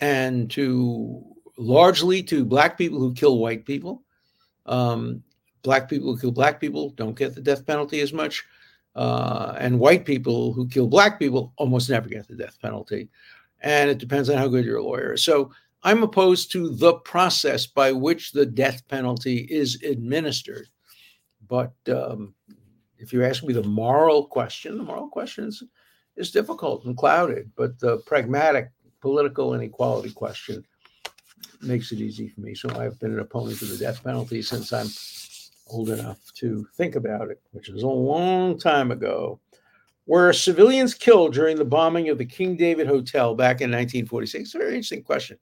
and 0.00 0.50
to 0.50 1.24
largely 1.56 2.22
to 2.22 2.44
black 2.44 2.78
people 2.78 2.98
who 2.98 3.12
kill 3.14 3.38
white 3.38 3.64
people. 3.64 4.02
Um, 4.66 5.22
black 5.62 5.88
people 5.88 6.12
who 6.12 6.20
kill 6.20 6.30
black 6.30 6.60
people 6.60 6.90
don't 6.90 7.18
get 7.18 7.34
the 7.34 7.40
death 7.40 7.66
penalty 7.66 8.00
as 8.00 8.12
much. 8.12 8.44
Uh, 8.94 9.54
and 9.58 9.78
white 9.78 10.04
people 10.04 10.52
who 10.52 10.68
kill 10.68 10.86
black 10.86 11.18
people 11.18 11.52
almost 11.56 11.90
never 11.90 12.08
get 12.08 12.26
the 12.26 12.34
death 12.34 12.58
penalty. 12.60 13.08
And 13.60 13.90
it 13.90 13.98
depends 13.98 14.30
on 14.30 14.38
how 14.38 14.48
good 14.48 14.64
your 14.64 14.82
lawyer 14.82 15.14
is. 15.14 15.24
So 15.24 15.50
I'm 15.82 16.02
opposed 16.02 16.52
to 16.52 16.70
the 16.70 16.94
process 16.94 17.66
by 17.66 17.92
which 17.92 18.32
the 18.32 18.46
death 18.46 18.86
penalty 18.88 19.46
is 19.50 19.82
administered. 19.82 20.68
But 21.46 21.72
um, 21.88 22.34
if 22.98 23.12
you 23.12 23.24
ask 23.24 23.42
me 23.44 23.52
the 23.52 23.62
moral 23.62 24.26
question, 24.26 24.76
the 24.76 24.84
moral 24.84 25.08
question 25.08 25.44
is, 25.44 25.62
is 26.18 26.30
difficult 26.30 26.84
and 26.84 26.96
clouded, 26.96 27.50
but 27.56 27.78
the 27.78 27.98
pragmatic 27.98 28.70
political 29.00 29.54
inequality 29.54 30.10
question 30.10 30.64
makes 31.62 31.92
it 31.92 32.00
easy 32.00 32.28
for 32.28 32.40
me. 32.40 32.54
So 32.54 32.68
I've 32.78 32.98
been 32.98 33.12
an 33.12 33.20
opponent 33.20 33.62
of 33.62 33.70
the 33.70 33.76
death 33.76 34.02
penalty 34.02 34.42
since 34.42 34.72
I'm 34.72 34.88
old 35.70 35.90
enough 35.90 36.18
to 36.34 36.66
think 36.74 36.96
about 36.96 37.30
it, 37.30 37.40
which 37.52 37.68
is 37.68 37.82
a 37.82 37.88
long 37.88 38.58
time 38.58 38.90
ago. 38.90 39.38
Were 40.06 40.32
civilians 40.32 40.94
killed 40.94 41.34
during 41.34 41.56
the 41.56 41.64
bombing 41.64 42.08
of 42.08 42.18
the 42.18 42.24
King 42.24 42.56
David 42.56 42.86
Hotel 42.86 43.34
back 43.34 43.60
in 43.60 43.70
1946? 43.70 44.54
A 44.54 44.58
very 44.58 44.70
interesting 44.70 45.02
question. 45.02 45.38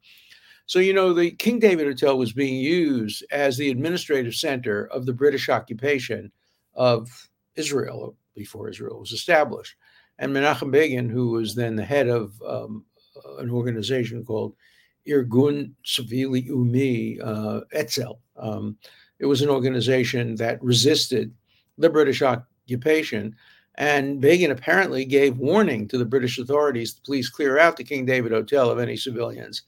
So, 0.66 0.80
you 0.80 0.92
know, 0.92 1.12
the 1.12 1.30
King 1.30 1.60
David 1.60 1.86
Hotel 1.86 2.18
was 2.18 2.32
being 2.32 2.56
used 2.56 3.24
as 3.30 3.56
the 3.56 3.70
administrative 3.70 4.34
center 4.34 4.86
of 4.86 5.06
the 5.06 5.12
British 5.12 5.48
occupation 5.48 6.32
of 6.74 7.30
Israel 7.54 8.16
before 8.34 8.68
Israel 8.68 8.98
was 8.98 9.12
established. 9.12 9.76
And 10.18 10.32
Menachem 10.32 10.70
Begin, 10.70 11.08
who 11.08 11.30
was 11.30 11.54
then 11.54 11.76
the 11.76 11.84
head 11.84 12.08
of 12.08 12.40
um, 12.46 12.84
an 13.38 13.50
organization 13.50 14.24
called 14.24 14.54
Irgun 15.06 15.72
Tzvai 15.84 16.26
Leumi 16.26 17.20
uh, 17.22 17.60
Etzel, 17.72 18.20
um, 18.36 18.76
it 19.18 19.26
was 19.26 19.42
an 19.42 19.48
organization 19.48 20.34
that 20.36 20.62
resisted 20.62 21.32
the 21.78 21.88
British 21.88 22.22
occupation. 22.22 23.34
And 23.76 24.20
Begin 24.20 24.50
apparently 24.50 25.04
gave 25.04 25.38
warning 25.38 25.86
to 25.88 25.98
the 25.98 26.04
British 26.04 26.38
authorities 26.38 26.94
to 26.94 27.02
please 27.02 27.28
clear 27.28 27.58
out 27.58 27.76
the 27.76 27.84
King 27.84 28.06
David 28.06 28.32
Hotel 28.32 28.70
of 28.70 28.78
any 28.78 28.96
civilians 28.96 29.62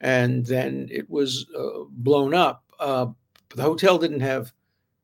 and 0.00 0.46
then 0.46 0.88
it 0.90 1.08
was 1.10 1.46
uh, 1.56 1.84
blown 1.90 2.34
up. 2.34 2.64
Uh, 2.78 3.06
the 3.54 3.62
hotel 3.62 3.98
didn't 3.98 4.20
have 4.20 4.52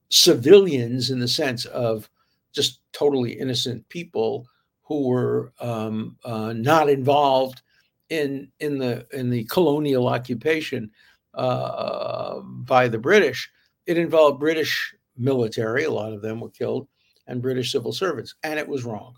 civilians 0.09 1.11
in 1.11 1.19
the 1.19 1.29
sense 1.29 1.65
of 1.67 2.09
just 2.53 2.81
totally 2.93 3.33
innocent 3.33 3.87
people 3.89 4.47
who 4.87 5.09
were 5.09 5.53
um, 5.61 6.17
uh, 6.25 6.53
not 6.53 6.89
involved 6.89 7.63
in 8.09 8.49
in 8.61 8.79
the 8.79 9.07
in 9.13 9.31
the 9.31 9.45
colonial 9.45 10.09
occupation 10.09 10.91
uh, 11.35 12.41
by 12.41 12.89
the 12.89 12.99
British. 12.99 13.51
It 13.87 13.99
involved 13.99 14.41
British 14.41 14.95
military; 15.17 15.85
a 15.85 15.91
lot 15.91 16.13
of 16.13 16.23
them 16.23 16.41
were 16.41 16.51
killed, 16.51 16.89
and 17.27 17.43
British 17.43 17.73
civil 17.73 17.93
servants, 17.93 18.35
and 18.43 18.59
it 18.59 18.69
was 18.69 18.85
wrong, 18.85 19.15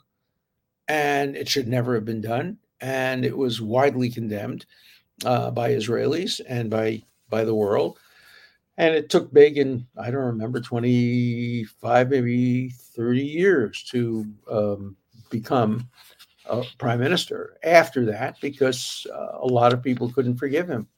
and 0.89 1.37
it 1.37 1.49
should 1.49 1.69
never 1.69 1.95
have 1.95 2.05
been 2.05 2.23
done, 2.23 2.59
and 2.81 3.25
it 3.25 3.37
was 3.37 3.61
widely 3.61 4.11
condemned 4.11 4.65
uh, 5.25 5.51
by 5.51 5.71
Israelis 5.71 6.41
and 6.49 6.71
by 6.71 7.03
by 7.29 7.45
the 7.45 7.55
world. 7.55 7.99
And 8.79 8.95
it 8.95 9.11
took 9.11 9.33
Begin, 9.33 9.89
I 9.99 10.13
don't 10.13 10.23
remember, 10.23 10.61
25, 10.61 12.11
maybe 12.11 12.69
30 12.69 13.21
years 13.21 13.83
to 13.91 14.25
um, 14.49 14.97
become 15.31 15.89
a 16.47 16.65
prime 16.79 17.01
minister 17.01 17.59
after 17.63 18.05
that, 18.07 18.41
because 18.41 19.07
uh, 19.13 19.39
a 19.41 19.47
lot 19.47 19.73
of 19.73 19.83
people 19.83 20.11
couldn't 20.11 20.39
forgive 20.39 20.69
him 20.69 20.89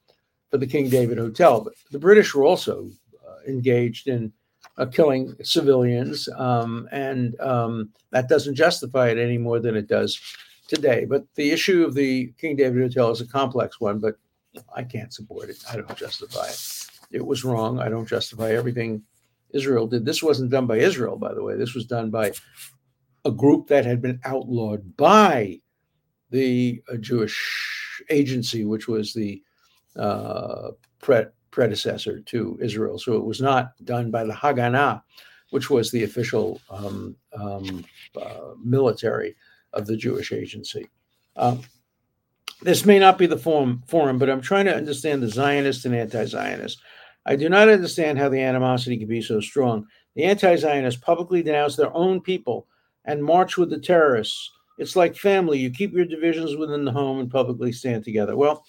for 0.50 0.58
the 0.58 0.66
King 0.66 0.88
David 0.88 1.18
Hotel. 1.18 1.60
But 1.60 1.74
the 1.90 1.98
British 1.98 2.34
were 2.34 2.44
also 2.44 2.90
uh, 3.26 3.48
engaged 3.48 4.06
in 4.06 4.32
uh, 4.78 4.86
killing 4.86 5.34
civilians, 5.42 6.28
um, 6.36 6.88
and 6.92 7.38
um, 7.40 7.90
that 8.10 8.28
doesn't 8.28 8.54
justify 8.54 9.08
it 9.08 9.18
any 9.18 9.38
more 9.38 9.58
than 9.60 9.76
it 9.76 9.88
does 9.88 10.20
today. 10.68 11.04
But 11.04 11.24
the 11.34 11.50
issue 11.50 11.84
of 11.84 11.94
the 11.94 12.32
King 12.38 12.56
David 12.56 12.80
Hotel 12.82 13.10
is 13.10 13.20
a 13.20 13.26
complex 13.26 13.80
one, 13.80 13.98
but 13.98 14.16
I 14.74 14.84
can't 14.84 15.12
support 15.12 15.50
it. 15.50 15.62
I 15.70 15.76
don't 15.76 15.96
justify 15.96 16.46
it. 16.46 16.86
It 17.10 17.26
was 17.26 17.44
wrong. 17.44 17.80
I 17.80 17.88
don't 17.88 18.06
justify 18.06 18.52
everything 18.52 19.02
Israel 19.50 19.86
did. 19.86 20.04
This 20.04 20.22
wasn't 20.22 20.50
done 20.50 20.66
by 20.66 20.78
Israel, 20.78 21.16
by 21.16 21.34
the 21.34 21.42
way. 21.42 21.56
This 21.56 21.74
was 21.74 21.86
done 21.86 22.10
by 22.10 22.32
a 23.24 23.30
group 23.30 23.68
that 23.68 23.84
had 23.84 24.00
been 24.00 24.20
outlawed 24.24 24.96
by 24.96 25.60
the 26.30 26.82
uh, 26.92 26.96
Jewish 26.96 28.02
agency, 28.08 28.64
which 28.64 28.88
was 28.88 29.12
the 29.12 29.42
uh, 29.96 30.70
pre- 31.00 31.26
predecessor 31.50 32.20
to 32.20 32.58
Israel. 32.60 32.98
So 32.98 33.14
it 33.14 33.24
was 33.24 33.40
not 33.40 33.72
done 33.84 34.10
by 34.10 34.24
the 34.24 34.32
Haganah, 34.32 35.02
which 35.50 35.68
was 35.68 35.90
the 35.90 36.04
official 36.04 36.60
um, 36.70 37.16
um, 37.38 37.84
uh, 38.20 38.54
military 38.62 39.34
of 39.72 39.86
the 39.86 39.96
Jewish 39.96 40.32
agency. 40.32 40.88
Um, 41.36 41.60
this 42.62 42.84
may 42.84 42.98
not 42.98 43.18
be 43.18 43.26
the 43.26 43.38
forum, 43.38 43.82
but 44.18 44.28
I'm 44.28 44.40
trying 44.40 44.66
to 44.66 44.76
understand 44.76 45.22
the 45.22 45.28
Zionist 45.28 45.86
and 45.86 45.94
anti 45.94 46.24
Zionist. 46.26 46.80
I 47.26 47.36
do 47.36 47.48
not 47.48 47.68
understand 47.68 48.18
how 48.18 48.28
the 48.28 48.40
animosity 48.40 48.96
can 48.98 49.08
be 49.08 49.22
so 49.22 49.40
strong. 49.40 49.86
The 50.14 50.24
anti 50.24 50.56
Zionists 50.56 51.00
publicly 51.00 51.42
denounce 51.42 51.76
their 51.76 51.94
own 51.94 52.20
people 52.20 52.66
and 53.04 53.24
march 53.24 53.56
with 53.56 53.70
the 53.70 53.78
terrorists. 53.78 54.50
It's 54.78 54.96
like 54.96 55.16
family. 55.16 55.58
You 55.58 55.70
keep 55.70 55.92
your 55.92 56.04
divisions 56.04 56.56
within 56.56 56.84
the 56.84 56.92
home 56.92 57.18
and 57.20 57.30
publicly 57.30 57.72
stand 57.72 58.04
together. 58.04 58.36
Well, 58.36 58.64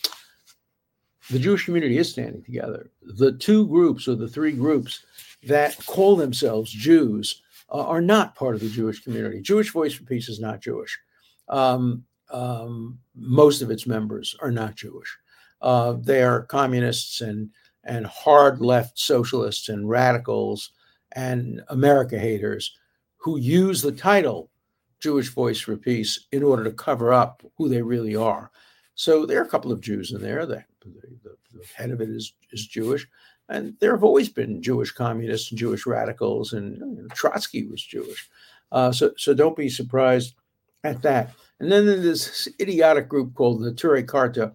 the 1.29 1.39
Jewish 1.39 1.65
community 1.65 1.97
is 1.97 2.09
standing 2.09 2.43
together. 2.43 2.89
The 3.01 3.33
two 3.33 3.67
groups 3.67 4.07
or 4.07 4.15
the 4.15 4.27
three 4.27 4.51
groups 4.51 5.05
that 5.43 5.77
call 5.85 6.15
themselves 6.15 6.71
Jews 6.71 7.41
uh, 7.71 7.85
are 7.85 8.01
not 8.01 8.35
part 8.35 8.55
of 8.55 8.61
the 8.61 8.69
Jewish 8.69 9.03
community. 9.03 9.41
Jewish 9.41 9.71
Voice 9.71 9.93
for 9.93 10.03
Peace 10.03 10.27
is 10.27 10.39
not 10.39 10.61
Jewish. 10.61 10.99
Um, 11.47 12.03
um, 12.31 12.99
most 13.15 13.61
of 13.61 13.71
its 13.71 13.87
members 13.87 14.35
are 14.41 14.51
not 14.51 14.75
Jewish. 14.75 15.17
Uh, 15.61 15.93
they 15.93 16.23
are 16.23 16.43
communists 16.43 17.21
and 17.21 17.49
and 17.83 18.05
hard 18.05 18.61
left 18.61 18.99
socialists 18.99 19.67
and 19.69 19.89
radicals 19.89 20.71
and 21.13 21.61
America 21.69 22.17
haters 22.17 22.77
who 23.21 23.37
use 23.37 23.81
the 23.81 23.91
title 23.91 24.49
Jewish 24.99 25.29
Voice 25.29 25.59
for 25.59 25.77
Peace 25.77 26.27
in 26.31 26.43
order 26.43 26.63
to 26.63 26.71
cover 26.71 27.13
up 27.13 27.43
who 27.57 27.69
they 27.69 27.81
really 27.81 28.15
are. 28.15 28.51
So 28.95 29.25
there 29.25 29.39
are 29.39 29.45
a 29.45 29.49
couple 29.49 29.71
of 29.71 29.81
Jews 29.81 30.11
in 30.11 30.21
there. 30.21 30.45
The, 30.45 30.63
the, 30.83 31.35
the 31.53 31.65
head 31.75 31.91
of 31.91 32.01
it 32.01 32.09
is 32.09 32.33
is 32.51 32.67
Jewish, 32.67 33.07
and 33.49 33.75
there 33.79 33.91
have 33.91 34.03
always 34.03 34.29
been 34.29 34.61
Jewish 34.61 34.91
communists 34.91 35.51
and 35.51 35.59
Jewish 35.59 35.85
radicals, 35.85 36.53
and 36.53 36.77
you 36.77 37.03
know, 37.03 37.07
Trotsky 37.13 37.65
was 37.67 37.81
Jewish. 37.81 38.29
Uh, 38.71 38.91
so 38.91 39.11
so 39.17 39.33
don't 39.33 39.55
be 39.55 39.69
surprised 39.69 40.35
at 40.83 41.01
that. 41.03 41.31
And 41.59 41.71
then 41.71 41.85
there's 41.85 42.03
this 42.03 42.47
idiotic 42.59 43.07
group 43.07 43.35
called 43.35 43.61
the 43.61 43.71
Neturei 43.71 44.07
Karta, 44.07 44.53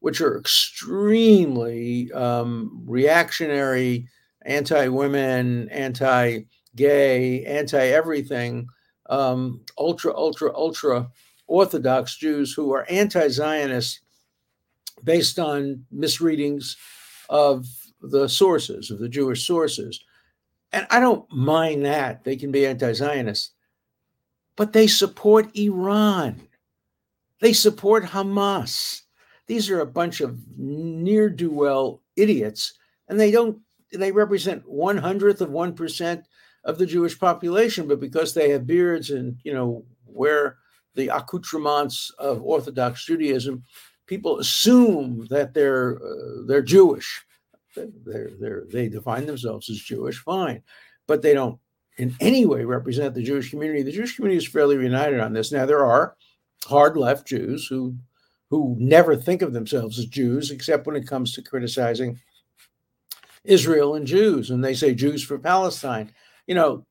which 0.00 0.20
are 0.20 0.38
extremely 0.38 2.10
um, 2.12 2.82
reactionary, 2.86 4.08
anti 4.44 4.88
women, 4.88 5.68
anti 5.68 6.44
gay, 6.76 7.44
anti 7.44 7.78
everything, 7.78 8.68
um, 9.10 9.60
ultra, 9.78 10.14
ultra, 10.14 10.54
ultra 10.54 11.08
Orthodox 11.48 12.16
Jews 12.16 12.52
who 12.52 12.72
are 12.72 12.86
anti 12.88 13.28
Zionist 13.28 14.00
based 15.04 15.38
on 15.38 15.84
misreadings 15.90 16.76
of 17.28 17.66
the 18.00 18.28
sources, 18.28 18.90
of 18.90 18.98
the 18.98 19.08
Jewish 19.08 19.46
sources. 19.46 20.00
And 20.72 20.86
I 20.90 21.00
don't 21.00 21.30
mind 21.32 21.84
that. 21.84 22.24
They 22.24 22.36
can 22.36 22.52
be 22.52 22.66
anti 22.66 22.92
Zionist 22.92 23.52
but 24.56 24.72
they 24.72 24.86
support 24.86 25.54
Iran. 25.56 26.40
They 27.40 27.52
support 27.52 28.04
Hamas. 28.04 29.02
These 29.46 29.70
are 29.70 29.80
a 29.80 29.86
bunch 29.86 30.20
of 30.20 30.40
near 30.56 31.28
do 31.28 31.50
well 31.50 32.02
idiots, 32.16 32.72
and 33.08 33.20
they 33.20 33.30
don't. 33.30 33.58
They 33.92 34.10
represent 34.10 34.68
one 34.68 34.96
hundredth 34.96 35.42
of 35.42 35.50
one 35.50 35.74
percent 35.74 36.26
of 36.66 36.78
the 36.78 36.84
Jewish 36.84 37.18
population, 37.18 37.88
but 37.88 38.00
because 38.00 38.34
they 38.34 38.50
have 38.50 38.66
beards 38.66 39.10
and 39.10 39.38
you 39.44 39.54
know 39.54 39.86
wear 40.04 40.58
the 40.94 41.08
accoutrements 41.08 42.10
of 42.18 42.42
Orthodox 42.42 43.06
Judaism, 43.06 43.62
people 44.06 44.40
assume 44.40 45.26
that 45.30 45.54
they're 45.54 45.96
uh, 45.96 46.42
they're 46.46 46.62
Jewish. 46.62 47.24
They're, 47.76 48.30
they're, 48.40 48.64
they 48.70 48.88
define 48.88 49.26
themselves 49.26 49.68
as 49.68 49.76
Jewish, 49.78 50.18
fine, 50.18 50.62
but 51.06 51.20
they 51.22 51.34
don't 51.34 51.58
in 51.98 52.14
any 52.20 52.46
way 52.46 52.64
represent 52.64 53.14
the 53.14 53.22
Jewish 53.22 53.50
community. 53.50 53.82
The 53.82 53.92
Jewish 53.92 54.16
community 54.16 54.38
is 54.38 54.48
fairly 54.50 54.76
united 54.76 55.20
on 55.20 55.32
this. 55.32 55.52
Now 55.52 55.66
there 55.66 55.84
are 55.84 56.16
hard 56.64 56.96
left 56.96 57.28
Jews 57.28 57.66
who 57.66 57.94
who 58.50 58.76
never 58.78 59.14
think 59.14 59.42
of 59.42 59.52
themselves 59.52 59.98
as 59.98 60.06
Jews 60.06 60.50
except 60.50 60.86
when 60.86 60.96
it 60.96 61.06
comes 61.06 61.32
to 61.32 61.42
criticizing 61.42 62.18
Israel 63.44 63.94
and 63.94 64.06
Jews, 64.06 64.50
and 64.50 64.64
they 64.64 64.74
say 64.74 64.94
Jews 64.94 65.22
for 65.22 65.38
Palestine. 65.38 66.12
You 66.46 66.54
know, 66.54 66.86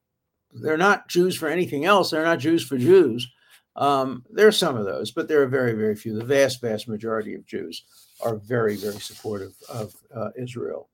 they're 0.51 0.77
not 0.77 1.07
Jews 1.09 1.35
for 1.35 1.47
anything 1.47 1.85
else. 1.85 2.11
They're 2.11 2.23
not 2.23 2.39
Jews 2.39 2.65
for 2.65 2.77
Jews. 2.77 3.27
Um, 3.75 4.23
there 4.29 4.47
are 4.47 4.53
some 4.53 4.77
of 4.77 4.85
those, 4.85 5.11
but 5.11 5.27
there 5.27 5.41
are 5.41 5.47
very, 5.47 5.73
very 5.73 5.95
few. 5.95 6.17
The 6.17 6.23
vast, 6.23 6.61
vast 6.61 6.87
majority 6.87 7.35
of 7.35 7.45
Jews 7.45 7.83
are 8.23 8.35
very, 8.35 8.77
very 8.77 8.99
supportive 8.99 9.53
of 9.69 9.93
uh, 10.15 10.29
Israel. 10.37 10.89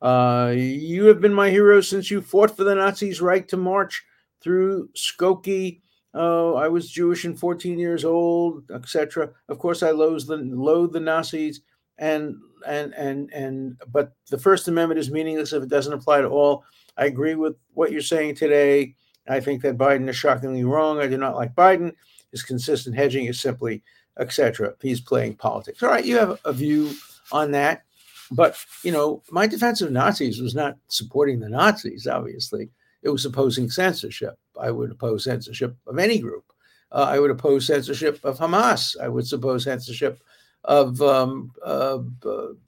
Uh, 0.00 0.54
you 0.56 1.06
have 1.06 1.20
been 1.20 1.34
my 1.34 1.50
hero 1.50 1.80
since 1.80 2.10
you 2.10 2.22
fought 2.22 2.56
for 2.56 2.64
the 2.64 2.74
Nazis' 2.74 3.20
right 3.20 3.46
to 3.48 3.56
march 3.56 4.02
through 4.40 4.88
Skokie. 4.96 5.80
Oh, 6.14 6.54
I 6.54 6.68
was 6.68 6.90
Jewish 6.90 7.24
and 7.24 7.38
14 7.38 7.78
years 7.78 8.04
old, 8.04 8.64
etc. 8.70 9.30
Of 9.48 9.58
course, 9.58 9.82
I 9.82 9.90
loathe 9.90 10.26
the, 10.26 10.36
loathe 10.36 10.92
the 10.92 11.00
Nazis, 11.00 11.60
and 11.98 12.36
and 12.66 12.94
and 12.94 13.30
and. 13.32 13.80
But 13.92 14.12
the 14.30 14.38
First 14.38 14.66
Amendment 14.68 14.98
is 14.98 15.10
meaningless 15.10 15.52
if 15.52 15.62
it 15.62 15.68
doesn't 15.68 15.92
apply 15.92 16.22
to 16.22 16.28
all. 16.28 16.64
I 17.00 17.06
agree 17.06 17.34
with 17.34 17.56
what 17.74 17.90
you're 17.90 18.00
saying 18.02 18.36
today. 18.36 18.94
I 19.28 19.40
think 19.40 19.62
that 19.62 19.78
Biden 19.78 20.08
is 20.08 20.16
shockingly 20.16 20.64
wrong. 20.64 21.00
I 21.00 21.08
do 21.08 21.16
not 21.16 21.34
like 21.34 21.54
Biden. 21.54 21.94
His 22.30 22.42
consistent 22.42 22.94
hedging 22.94 23.26
is 23.26 23.40
simply 23.40 23.82
etc. 24.18 24.74
He's 24.80 25.00
playing 25.00 25.36
politics. 25.36 25.82
All 25.82 25.88
right, 25.88 26.04
you 26.04 26.18
have 26.18 26.38
a 26.44 26.52
view 26.52 26.92
on 27.32 27.50
that. 27.52 27.82
But, 28.30 28.56
you 28.84 28.92
know, 28.92 29.22
my 29.30 29.46
defense 29.46 29.80
of 29.80 29.90
Nazis 29.90 30.40
was 30.40 30.54
not 30.54 30.76
supporting 30.88 31.40
the 31.40 31.48
Nazis, 31.48 32.06
obviously. 32.06 32.70
It 33.02 33.08
was 33.08 33.24
opposing 33.24 33.70
censorship. 33.70 34.38
I 34.60 34.70
would 34.70 34.92
oppose 34.92 35.24
censorship 35.24 35.74
of 35.86 35.98
any 35.98 36.18
group. 36.18 36.44
Uh, 36.92 37.06
I 37.08 37.18
would 37.18 37.30
oppose 37.30 37.66
censorship 37.66 38.24
of 38.24 38.38
Hamas. 38.38 38.96
I 39.00 39.08
would 39.08 39.26
suppose 39.26 39.64
censorship 39.64 40.22
of, 40.64 41.00
um, 41.02 41.52
uh, 41.64 41.98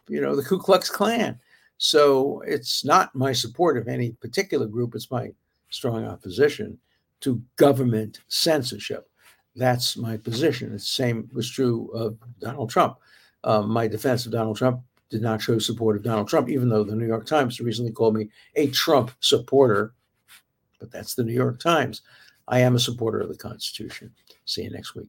you 0.09 0.21
know, 0.21 0.35
the 0.35 0.42
Ku 0.42 0.59
Klux 0.59 0.90
Klan. 0.90 1.38
So 1.83 2.45
it's 2.47 2.85
not 2.85 3.12
my 3.12 3.33
support 3.33 3.77
of 3.77 3.88
any 3.88 4.12
particular 4.12 4.66
group. 4.66 4.95
It's 4.95 5.11
my 5.11 5.33
strong 5.68 6.07
opposition 6.07 6.79
to 7.23 7.42
government 7.57 8.21
censorship. 8.29 9.11
That's 9.57 9.97
my 9.97 10.16
position. 10.16 10.71
The 10.71 10.79
same 10.79 11.29
was 11.33 11.51
true 11.51 11.90
of 11.92 12.16
Donald 12.38 12.71
Trump. 12.71 12.99
Um, 13.42 13.68
my 13.68 13.88
defense 13.88 14.25
of 14.27 14.31
Donald 14.31 14.57
Trump 14.57 14.81
did 15.11 15.23
not 15.23 15.42
show 15.42 15.59
support 15.59 15.97
of 15.97 16.05
Donald 16.05 16.29
Trump, 16.29 16.49
even 16.49 16.68
though 16.68 16.85
the 16.85 16.95
New 16.95 17.09
York 17.09 17.27
Times 17.27 17.59
recently 17.59 17.90
called 17.90 18.14
me 18.14 18.29
a 18.55 18.68
Trump 18.68 19.11
supporter. 19.18 19.92
But 20.79 20.92
that's 20.92 21.16
the 21.16 21.25
New 21.25 21.35
York 21.35 21.59
Times. 21.59 22.03
I 22.47 22.61
am 22.61 22.77
a 22.77 22.79
supporter 22.79 23.18
of 23.18 23.29
the 23.29 23.37
Constitution. 23.37 24.14
See 24.45 24.62
you 24.62 24.71
next 24.71 24.95
week. 24.95 25.09